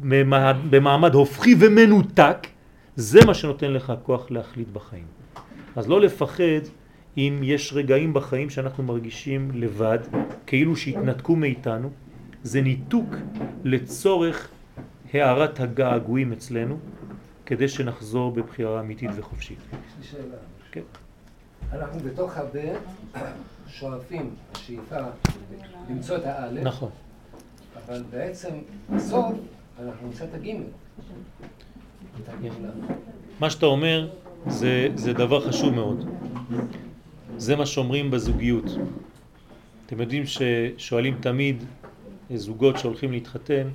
[0.00, 2.46] במעמד, במעמד הופכי ומנותק,
[2.96, 5.04] זה מה שנותן לך כוח להחליט בחיים.
[5.76, 6.60] אז לא לפחד
[7.16, 9.98] אם יש רגעים בחיים שאנחנו מרגישים לבד,
[10.46, 11.90] כאילו שהתנתקו מאיתנו,
[12.42, 13.14] זה ניתוק
[13.64, 14.48] לצורך
[15.12, 16.78] הערת הגעגועים אצלנו,
[17.46, 19.58] כדי שנחזור בבחירה אמיתית וחופשית.
[19.60, 20.36] יש לי שאלה.
[20.72, 20.80] כן.
[21.72, 22.78] אנחנו בתוך הבית
[23.68, 24.96] שואפים, השאיפה,
[25.90, 26.90] למצוא את האלף, נכון.
[27.88, 28.48] אבל בעצם
[28.96, 29.26] בסוף
[29.82, 30.64] אנחנו נמצא את הגימל.
[33.40, 34.10] מה שאתה אומר
[34.46, 36.08] זה, זה דבר חשוב מאוד.
[37.36, 38.64] זה מה שאומרים בזוגיות.
[39.86, 41.64] אתם יודעים ששואלים תמיד
[42.34, 43.68] זוגות שהולכים להתחתן,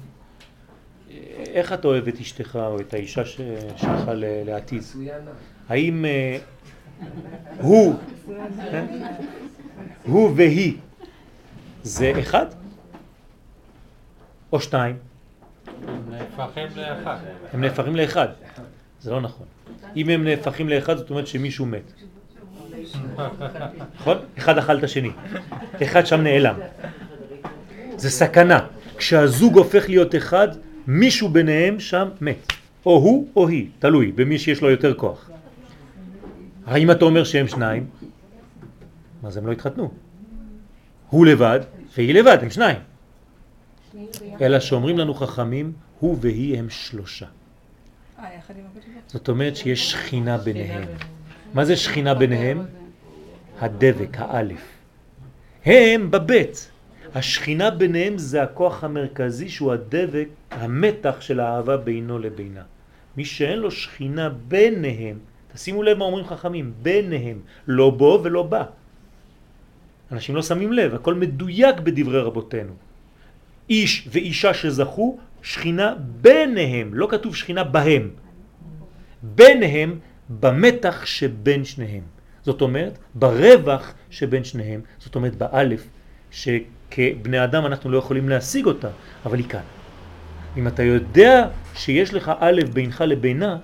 [1.47, 3.41] איך אתה אוהב את אשתך או את האישה ש-
[3.75, 4.11] שלך
[4.45, 4.81] לעתיד?
[5.69, 6.37] האם אה,
[7.61, 7.93] הוא,
[8.71, 8.85] כן?
[10.05, 10.73] הוא והיא
[11.83, 12.45] זה אחד
[14.51, 14.95] או שתיים?
[16.09, 17.17] נהפכים לאחד.
[17.53, 18.27] הם נהפכים לאחד.
[19.01, 19.45] זה לא נכון.
[19.95, 21.91] אם הם נהפכים לאחד זאת אומרת שמישהו מת.
[23.95, 24.17] נכון?
[24.37, 25.11] אחד אכל את השני.
[25.83, 26.55] אחד שם נעלם.
[27.95, 28.67] זה סכנה.
[28.97, 30.47] כשהזוג הופך להיות אחד,
[30.87, 32.53] מישהו ביניהם שם מת.
[32.85, 35.29] או הוא או היא, תלוי במי שיש לו יותר כוח.
[36.65, 37.87] האם אתה אומר שהם שניים?
[39.23, 39.91] אז הם לא התחתנו.
[41.09, 41.59] הוא לבד
[41.97, 42.77] והיא לבד, הם שניים.
[44.41, 47.25] אלא שאומרים לנו חכמים, הוא והיא הם שלושה.
[48.19, 48.29] אה.
[49.07, 50.83] זאת אומרת שיש שכינה ביניהם.
[51.53, 52.65] מה זה שכינה ביניהם?
[53.59, 54.61] הדבק, האלף.
[55.65, 56.71] הם בבית.
[57.15, 62.61] השכינה ביניהם זה הכוח המרכזי שהוא הדבק, המתח של האהבה בינו לבינה.
[63.17, 65.19] מי שאין לו שכינה ביניהם,
[65.53, 68.63] תשימו לב מה אומרים חכמים, ביניהם, לא בו ולא בה.
[70.11, 72.73] אנשים לא שמים לב, הכל מדויק בדברי רבותינו.
[73.69, 78.09] איש ואישה שזכו, שכינה ביניהם, לא כתוב שכינה בהם.
[79.23, 79.99] ביניהם
[80.29, 82.03] במתח שבין שניהם.
[82.43, 85.87] זאת אומרת, ברווח שבין שניהם, זאת אומרת באלף,
[86.31, 88.89] שכבני אדם אנחנו לא יכולים להשיג אותה,
[89.25, 89.63] אבל היא כאן.
[90.57, 93.57] אם אתה יודע שיש לך א' בינך לבינה,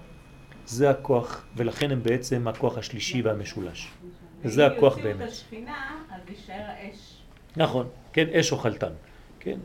[0.65, 3.87] זה הכוח, ולכן הם בעצם הכוח השלישי והמשולש.
[4.43, 5.07] וזה הכוח באמת.
[5.07, 7.17] יוציאו את השכינה, אז יישאר האש.
[7.57, 8.91] נכון, כן, אש אוכלתן.
[9.39, 9.57] כן,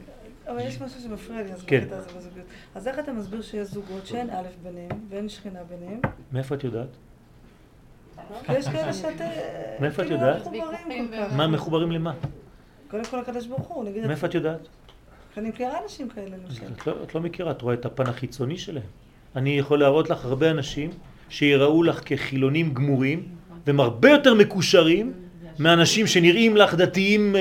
[0.51, 1.81] אבל יש משהו שמפריע לי, אז כן.
[1.81, 2.47] בקטע הזה בזוגיות.
[2.75, 6.01] אז איך אתה מסביר שיש זוגות שאין א' ביניהם ואין שכינה ביניהם?
[6.33, 6.89] מאיפה את יודעת?
[8.47, 9.25] כי יש כאלה שאתה...
[9.81, 10.47] מאיפה את כאילו, יודעת?
[11.11, 11.37] לא.
[11.37, 12.15] מה מחוברים למה?
[12.91, 14.69] קודם כל הקדוש ברוך הוא, נגיד, מאיפה את יודעת?
[15.37, 16.63] אני מכירה אנשים כאלה למשל.
[16.73, 18.85] את לא, את לא מכירה, את רואה את הפן החיצוני שלהם.
[19.37, 20.91] אני יכול להראות לך הרבה אנשים
[21.29, 23.29] שיראו לך כחילונים גמורים,
[23.67, 25.13] והם הרבה יותר מקושרים
[25.59, 27.41] מאנשים שנראים לך דתיים אה,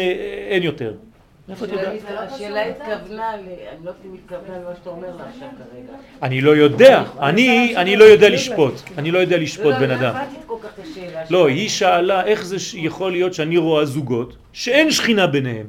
[0.50, 0.94] אין יותר.
[1.50, 1.94] מאיפה את יודעת?
[2.32, 3.44] השאלה התכוונה, אני
[3.84, 5.98] לא יודעת אם התכוונה למה שאתה אומר לה עכשיו כרגע.
[6.24, 10.16] אני לא יודע, אני, אני לא יודע לשפוט, אני לא יודע לשפוט בן לא אדם.
[10.16, 11.22] הבנתי כל כך את השאלה.
[11.30, 11.48] לא.
[11.48, 15.66] היא שאלה איך זה יכול להיות שאני רואה זוגות שאין שכינה ביניהם.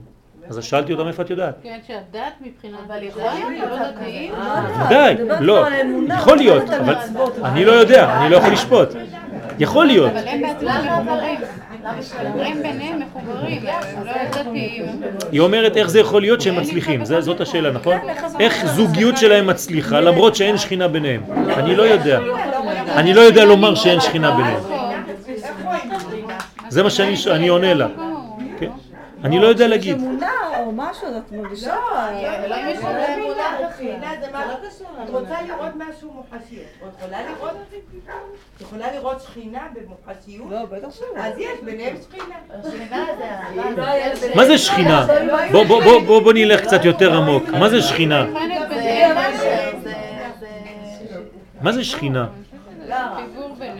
[0.48, 1.54] אז שאלתי אותה מאיפה את יודעת.
[1.62, 4.34] כן, שהדת מבחינת אבל יכול להיות לא דתיים.
[4.34, 4.86] אה.
[4.86, 5.66] ודאי, לא,
[6.14, 6.94] יכול לא להיות, אבל.
[7.44, 8.88] אני לא יודע, אני לא יכול לשפוט.
[9.58, 10.10] יכול להיות.
[10.10, 11.40] אבל הם בעצמם מחוברים.
[11.84, 14.12] הם ביניהם מחוברים, לא.
[15.32, 17.96] היא אומרת איך זה יכול להיות שהם מצליחים, זה- זאת השאלה, נכון?
[18.40, 21.20] איך זוגיות שלהם מצליחה למרות שאין שכינה ביניהם.
[21.56, 22.18] אני לא יודע.
[22.96, 24.60] אני לא יודע לומר שאין שכינה ביניהם.
[26.68, 27.86] זה מה שאני אני עונה לה.
[28.60, 28.70] כן.
[29.24, 29.96] אני לא יודע יש להגיד.
[30.70, 31.74] או משהו, אז את מרגישה...
[31.74, 32.08] לא,
[32.44, 33.16] אלוהים יש לו אבל אמונה.
[33.16, 34.54] אמונה וחינא זה מה?
[35.04, 36.56] את רוצה לראות משהו מוחשי.
[36.56, 38.20] את יכולה לראות את זה פתאום?
[38.56, 40.50] את יכולה לראות שכינה במוחשיות?
[40.50, 41.06] לא, בטח שלא.
[41.16, 42.34] אז יש ביניהם שכינה.
[44.34, 45.06] מה זה שכינה?
[46.06, 47.48] בוא, נלך קצת יותר עמוק.
[47.48, 48.26] מה זה שכינה?
[51.60, 52.26] מה זה שכינה?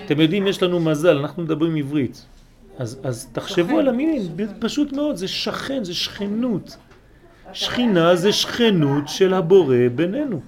[0.07, 2.27] אתם יודעים, יש לנו מזל, אנחנו מדברים עברית.
[2.81, 4.23] אז, אז תחשבו על המילים,
[4.59, 6.77] פשוט מאוד, זה שכן, זה שכנות.
[7.53, 10.41] שכינה זה שכנות של הבורא בינינו.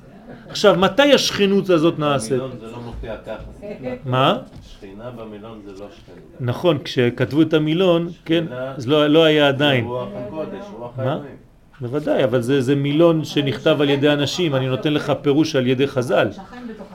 [0.49, 2.33] עכשיו, מתי השכנות הזאת נעשית?
[2.33, 3.67] במילון זה לא מופיע ככה.
[4.05, 4.39] מה?
[4.63, 6.21] שכינה במילון זה לא שכינה.
[6.41, 8.45] נכון, כשכתבו את המילון, כן,
[8.77, 9.85] אז לא, לא היה עדיין.
[9.85, 11.03] רוח הקודש, רוח מה?
[11.03, 11.37] האלוהים.
[11.81, 15.87] בוודאי, אבל זה, זה מילון שנכתב על ידי אנשים, אני נותן לך פירוש על ידי
[15.87, 16.29] חז"ל,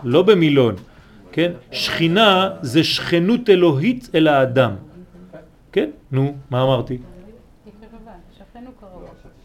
[0.04, 0.76] לא במילון.
[1.32, 1.52] כן?
[1.72, 4.87] שכינה זה שכנות אלוהית אל האדם.
[5.78, 5.90] כן?
[6.12, 6.98] נו, מה אמרתי?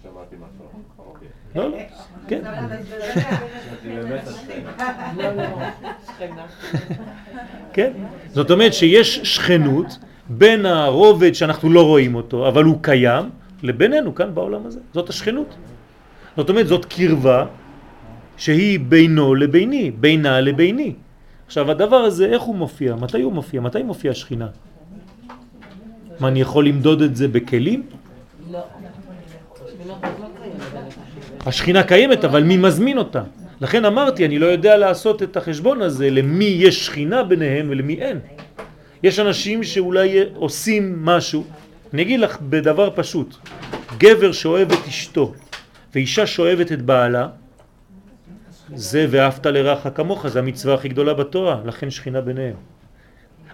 [0.02, 1.12] שמעתי משהו.
[1.54, 1.76] לא, לא,
[2.28, 2.40] כן.
[7.72, 7.92] כן?
[8.28, 13.30] זאת אומרת שיש שכנות בין הרובד שאנחנו לא רואים אותו, אבל הוא קיים,
[13.62, 14.80] לבינינו כאן בעולם הזה.
[14.92, 15.54] זאת השכנות.
[16.36, 17.46] זאת אומרת, זאת קרבה
[18.36, 20.94] שהיא בינו לביני, בינה לביני.
[21.46, 22.94] עכשיו, הדבר הזה, איך הוא מופיע?
[22.96, 23.60] מתי הוא מופיע?
[23.60, 24.48] מתי מופיע השכינה?
[26.22, 27.82] מה, אני יכול למדוד את זה בכלים?
[28.50, 28.58] לא.
[31.46, 33.22] השכינה קיימת, אבל מי מזמין אותה?
[33.60, 38.18] לכן אמרתי, אני לא יודע לעשות את החשבון הזה, למי יש שכינה ביניהם ולמי אין.
[39.02, 41.44] יש אנשים שאולי עושים משהו,
[41.94, 43.36] אני אגיד לך בדבר פשוט,
[43.98, 45.34] גבר שאוהב את אשתו
[45.94, 47.28] ואישה שאוהבת את בעלה,
[48.74, 52.54] זה ואהבת לרעך כמוך, זה המצווה הכי גדולה בתורה, לכן שכינה ביניהם.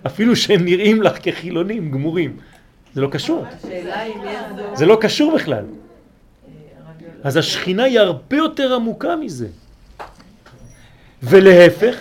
[0.06, 2.36] אפילו שהם נראים לך כחילונים גמורים,
[2.99, 3.44] זה לא קשור.
[4.74, 5.64] זה לא קשור בכלל.
[7.22, 9.49] אז השכינה היא הרבה יותר עמוקה מזה.
[11.22, 11.96] ולהפך,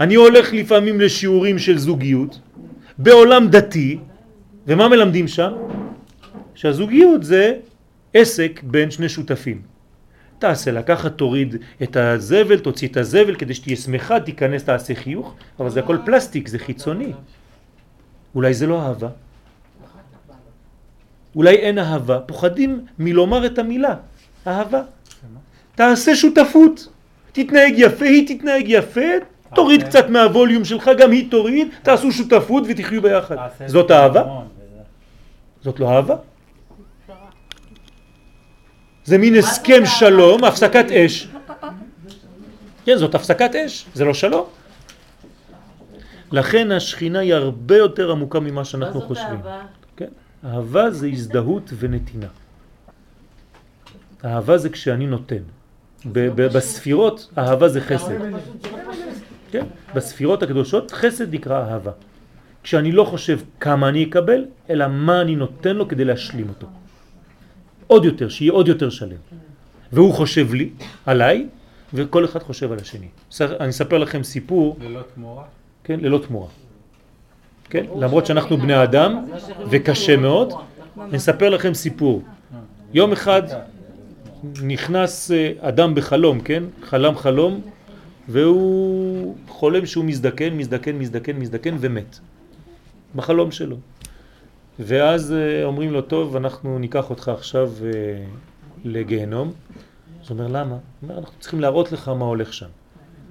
[0.00, 2.38] אני הולך לפעמים לשיעורים של זוגיות,
[2.98, 3.98] בעולם דתי,
[4.66, 5.52] ומה מלמדים שם?
[6.54, 7.54] שהזוגיות זה
[8.14, 9.62] עסק בין שני שותפים.
[10.38, 15.70] תעשה לקחת, תוריד את הזבל, תוציא את הזבל כדי שתהיה שמחה, תיכנס, תעשה חיוך, אבל
[15.70, 17.12] זה הכל פלסטיק, זה חיצוני.
[18.34, 19.08] אולי זה לא אהבה.
[21.36, 23.94] אולי אין אהבה, פוחדים מלומר את המילה,
[24.46, 24.82] אהבה.
[25.74, 26.88] תעשה שותפות,
[27.32, 29.10] תתנהג יפה, היא תתנהג יפה,
[29.54, 33.36] תוריד קצת מהווליום שלך, גם היא תוריד, תעשו שותפות ותחיו ביחד.
[33.66, 34.24] זאת אהבה?
[35.62, 36.16] זאת לא אהבה?
[39.04, 41.28] זה מין הסכם שלום, הפסקת אש.
[42.84, 44.46] כן, זאת הפסקת אש, זה לא שלום.
[46.32, 49.36] לכן השכינה היא הרבה יותר עמוקה ממה שאנחנו מה זאת חושבים.
[49.36, 49.60] אהבה?
[49.96, 50.08] כן.
[50.44, 52.26] אהבה זה הזדהות ונתינה.
[54.24, 55.42] אהבה זה כשאני נותן.
[56.12, 58.18] ב- ב- בספירות אהבה זה חסד.
[59.50, 61.90] כן, בספירות הקדושות חסד נקרא אהבה.
[62.62, 66.66] כשאני לא חושב כמה אני אקבל, אלא מה אני נותן לו כדי להשלים אותו.
[67.86, 69.16] עוד יותר, שיהיה עוד יותר שלם.
[69.92, 70.70] והוא חושב לי,
[71.06, 71.46] עליי,
[71.94, 73.08] וכל אחד חושב על השני.
[73.40, 75.44] אני אספר לכם סיפור, ללא תמורה?
[75.84, 76.48] כן, ללא תמורה.
[77.72, 79.24] כן, למרות שאנחנו בני אדם,
[79.70, 80.52] וקשה מאוד,
[81.00, 82.22] אני אספר לכם סיפור.
[82.94, 83.42] יום אחד
[84.62, 86.62] נכנס אה, אדם בחלום, כן?
[86.82, 87.60] חלם חלום,
[88.28, 92.18] והוא חולם שהוא מזדקן, מזדקן, מזדקן, מזדקן ומת.
[93.14, 93.76] בחלום שלו.
[94.78, 97.90] ואז אה, אומרים לו, טוב, אנחנו ניקח אותך עכשיו אה,
[98.84, 99.52] לגיהנום.
[100.22, 100.74] אז הוא אומר, למה?
[100.74, 102.68] הוא אומר, אנחנו צריכים להראות לך מה הולך שם.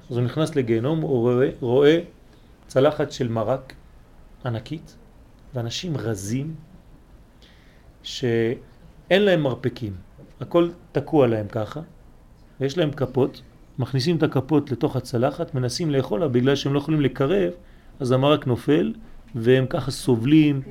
[0.09, 1.99] אז הוא נכנס לגיהנום, הוא רואה, רואה
[2.67, 3.73] צלחת של מרק
[4.45, 4.95] ענקית,
[5.53, 6.55] ואנשים רזים
[8.03, 8.51] שאין
[9.09, 9.93] להם מרפקים.
[10.39, 11.81] הכל תקוע להם ככה,
[12.59, 13.41] ויש להם כפות,
[13.79, 17.53] מכניסים את הכפות לתוך הצלחת, מנסים לאכול, אבל בגלל שהם לא יכולים לקרב,
[17.99, 18.93] אז המרק נופל,
[19.35, 20.61] והם ככה סובלים,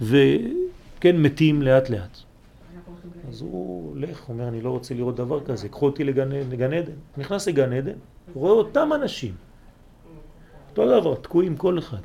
[0.00, 2.18] וכן מתים לאט לאט.
[3.28, 6.72] אז הוא הולך, הוא אומר, אני לא רוצה לראות דבר כזה, קחו אותי לגן, לגן
[6.72, 6.92] עדן.
[7.16, 7.92] נכנס לגן עדן,
[8.34, 9.34] רואה אותם אנשים.
[10.70, 12.00] אותו דבר, תקועים כל אחד.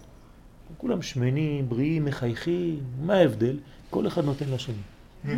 [0.83, 3.55] כולם שמנים, בריאים, מחייכים, מה ההבדל?
[3.89, 4.75] כל אחד נותן לשני.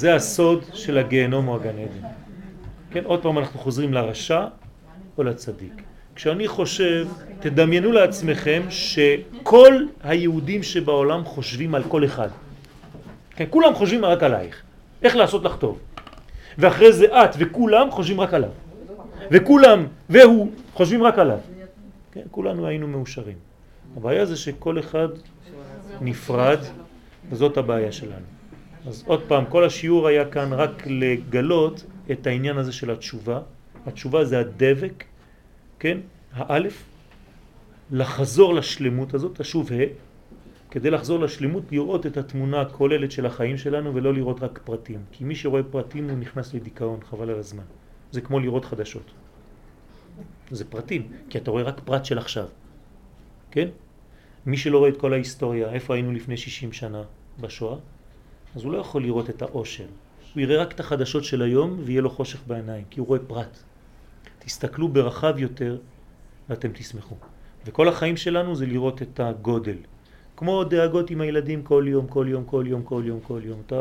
[0.00, 2.08] זה הסוד של הגיהנום או הגן עדן.
[2.90, 4.44] כן, עוד פעם אנחנו חוזרים לרשע
[5.18, 5.72] או לצדיק.
[6.14, 7.08] כשאני חושב,
[7.40, 12.28] תדמיינו לעצמכם שכל היהודים שבעולם חושבים על כל אחד.
[13.36, 14.62] כן, כולם חושבים רק עלייך.
[15.02, 15.78] איך לעשות לך טוב.
[16.58, 18.50] ואחרי זה את וכולם חושבים רק עליו.
[19.30, 21.38] וכולם והוא חושבים רק עליו.
[22.12, 23.36] כן, כולנו היינו מאושרים.
[23.96, 25.08] הבעיה זה שכל אחד
[26.00, 26.58] נפרד,
[27.30, 28.26] וזאת הבעיה שלנו.
[28.86, 33.40] אז עוד פעם, כל השיעור היה כאן רק לגלות את העניין הזה של התשובה.
[33.86, 35.04] התשובה זה הדבק,
[35.78, 35.98] כן,
[36.32, 36.84] האלף,
[37.90, 39.84] לחזור לשלמות הזאת, תשוב ה',
[40.70, 45.00] כדי לחזור לשלמות, לראות את התמונה הכוללת של החיים שלנו ולא לראות רק פרטים.
[45.12, 47.62] כי מי שרואה פרטים הוא נכנס לדיכאון, חבל על הזמן.
[48.12, 49.10] זה כמו לראות חדשות.
[50.50, 52.46] זה פרטים, כי אתה רואה רק פרט של עכשיו,
[53.50, 53.68] כן?
[54.46, 57.02] מי שלא רואה את כל ההיסטוריה, איפה היינו לפני 60 שנה
[57.40, 57.76] בשואה,
[58.56, 59.86] אז הוא לא יכול לראות את האושר.
[60.34, 63.58] הוא יראה רק את החדשות של היום ויהיה לו חושך בעיניים, כי הוא רואה פרט.
[64.38, 65.78] תסתכלו ברחב יותר
[66.48, 67.14] ואתם תשמחו.
[67.66, 69.76] וכל החיים שלנו זה לראות את הגודל.
[70.36, 73.62] כמו דאגות עם הילדים כל יום, כל יום, כל יום, כל יום, כל יום.
[73.66, 73.76] אתה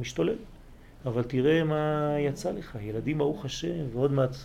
[0.00, 0.36] משתולל.
[1.06, 4.36] אבל תראה מה יצא לך, ילדים ברוך השם, ועוד מעט,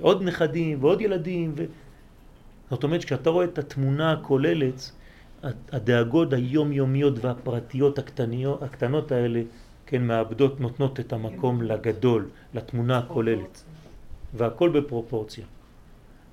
[0.00, 1.52] עוד נכדים ועוד ילדים.
[1.56, 1.64] ו...
[2.70, 4.92] זאת אומרת, כשאתה רואה את התמונה הכוללת,
[5.72, 9.42] הדאגות היומיומיות והפרטיות הקטניות, הקטנות האלה,
[9.86, 13.64] כן, מאבדות, נותנות את המקום לגדול, לתמונה הכוללת.
[14.34, 15.44] והכל בפרופורציה.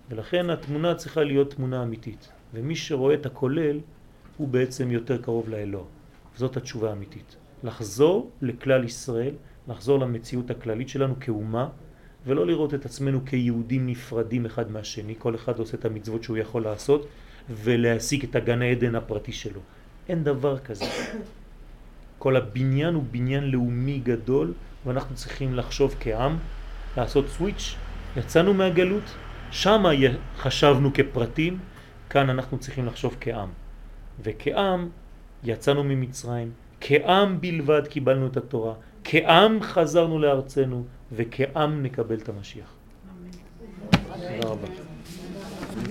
[0.09, 2.30] ולכן התמונה צריכה להיות תמונה אמיתית.
[2.53, 3.80] ומי שרואה את הכולל,
[4.38, 5.84] הוא בעצם יותר קרוב לאלוה.
[6.36, 7.36] זאת התשובה האמיתית.
[7.63, 9.34] לחזור לכלל ישראל,
[9.68, 11.70] לחזור למציאות הכללית שלנו כאומה,
[12.26, 16.63] ולא לראות את עצמנו כיהודים נפרדים אחד מהשני, כל אחד עושה את המצוות שהוא יכול
[16.63, 17.07] לעשות,
[17.49, 19.61] ולהשיג את הגן העדן הפרטי שלו.
[20.09, 20.86] אין דבר כזה.
[22.19, 24.53] כל הבניין הוא בניין לאומי גדול,
[24.86, 26.38] ואנחנו צריכים לחשוב כעם,
[26.97, 27.76] לעשות סוויץ',
[28.17, 29.03] יצאנו מהגלות,
[29.51, 29.84] שם
[30.38, 31.59] חשבנו כפרטים,
[32.09, 33.49] כאן אנחנו צריכים לחשוב כעם.
[34.23, 34.89] וכעם
[35.43, 36.51] יצאנו ממצרים,
[36.82, 38.73] כעם בלבד קיבלנו את התורה,
[39.03, 42.74] כעם חזרנו לארצנו, וכעם נקבל את המשיח.
[44.14, 44.68] תודה רבה.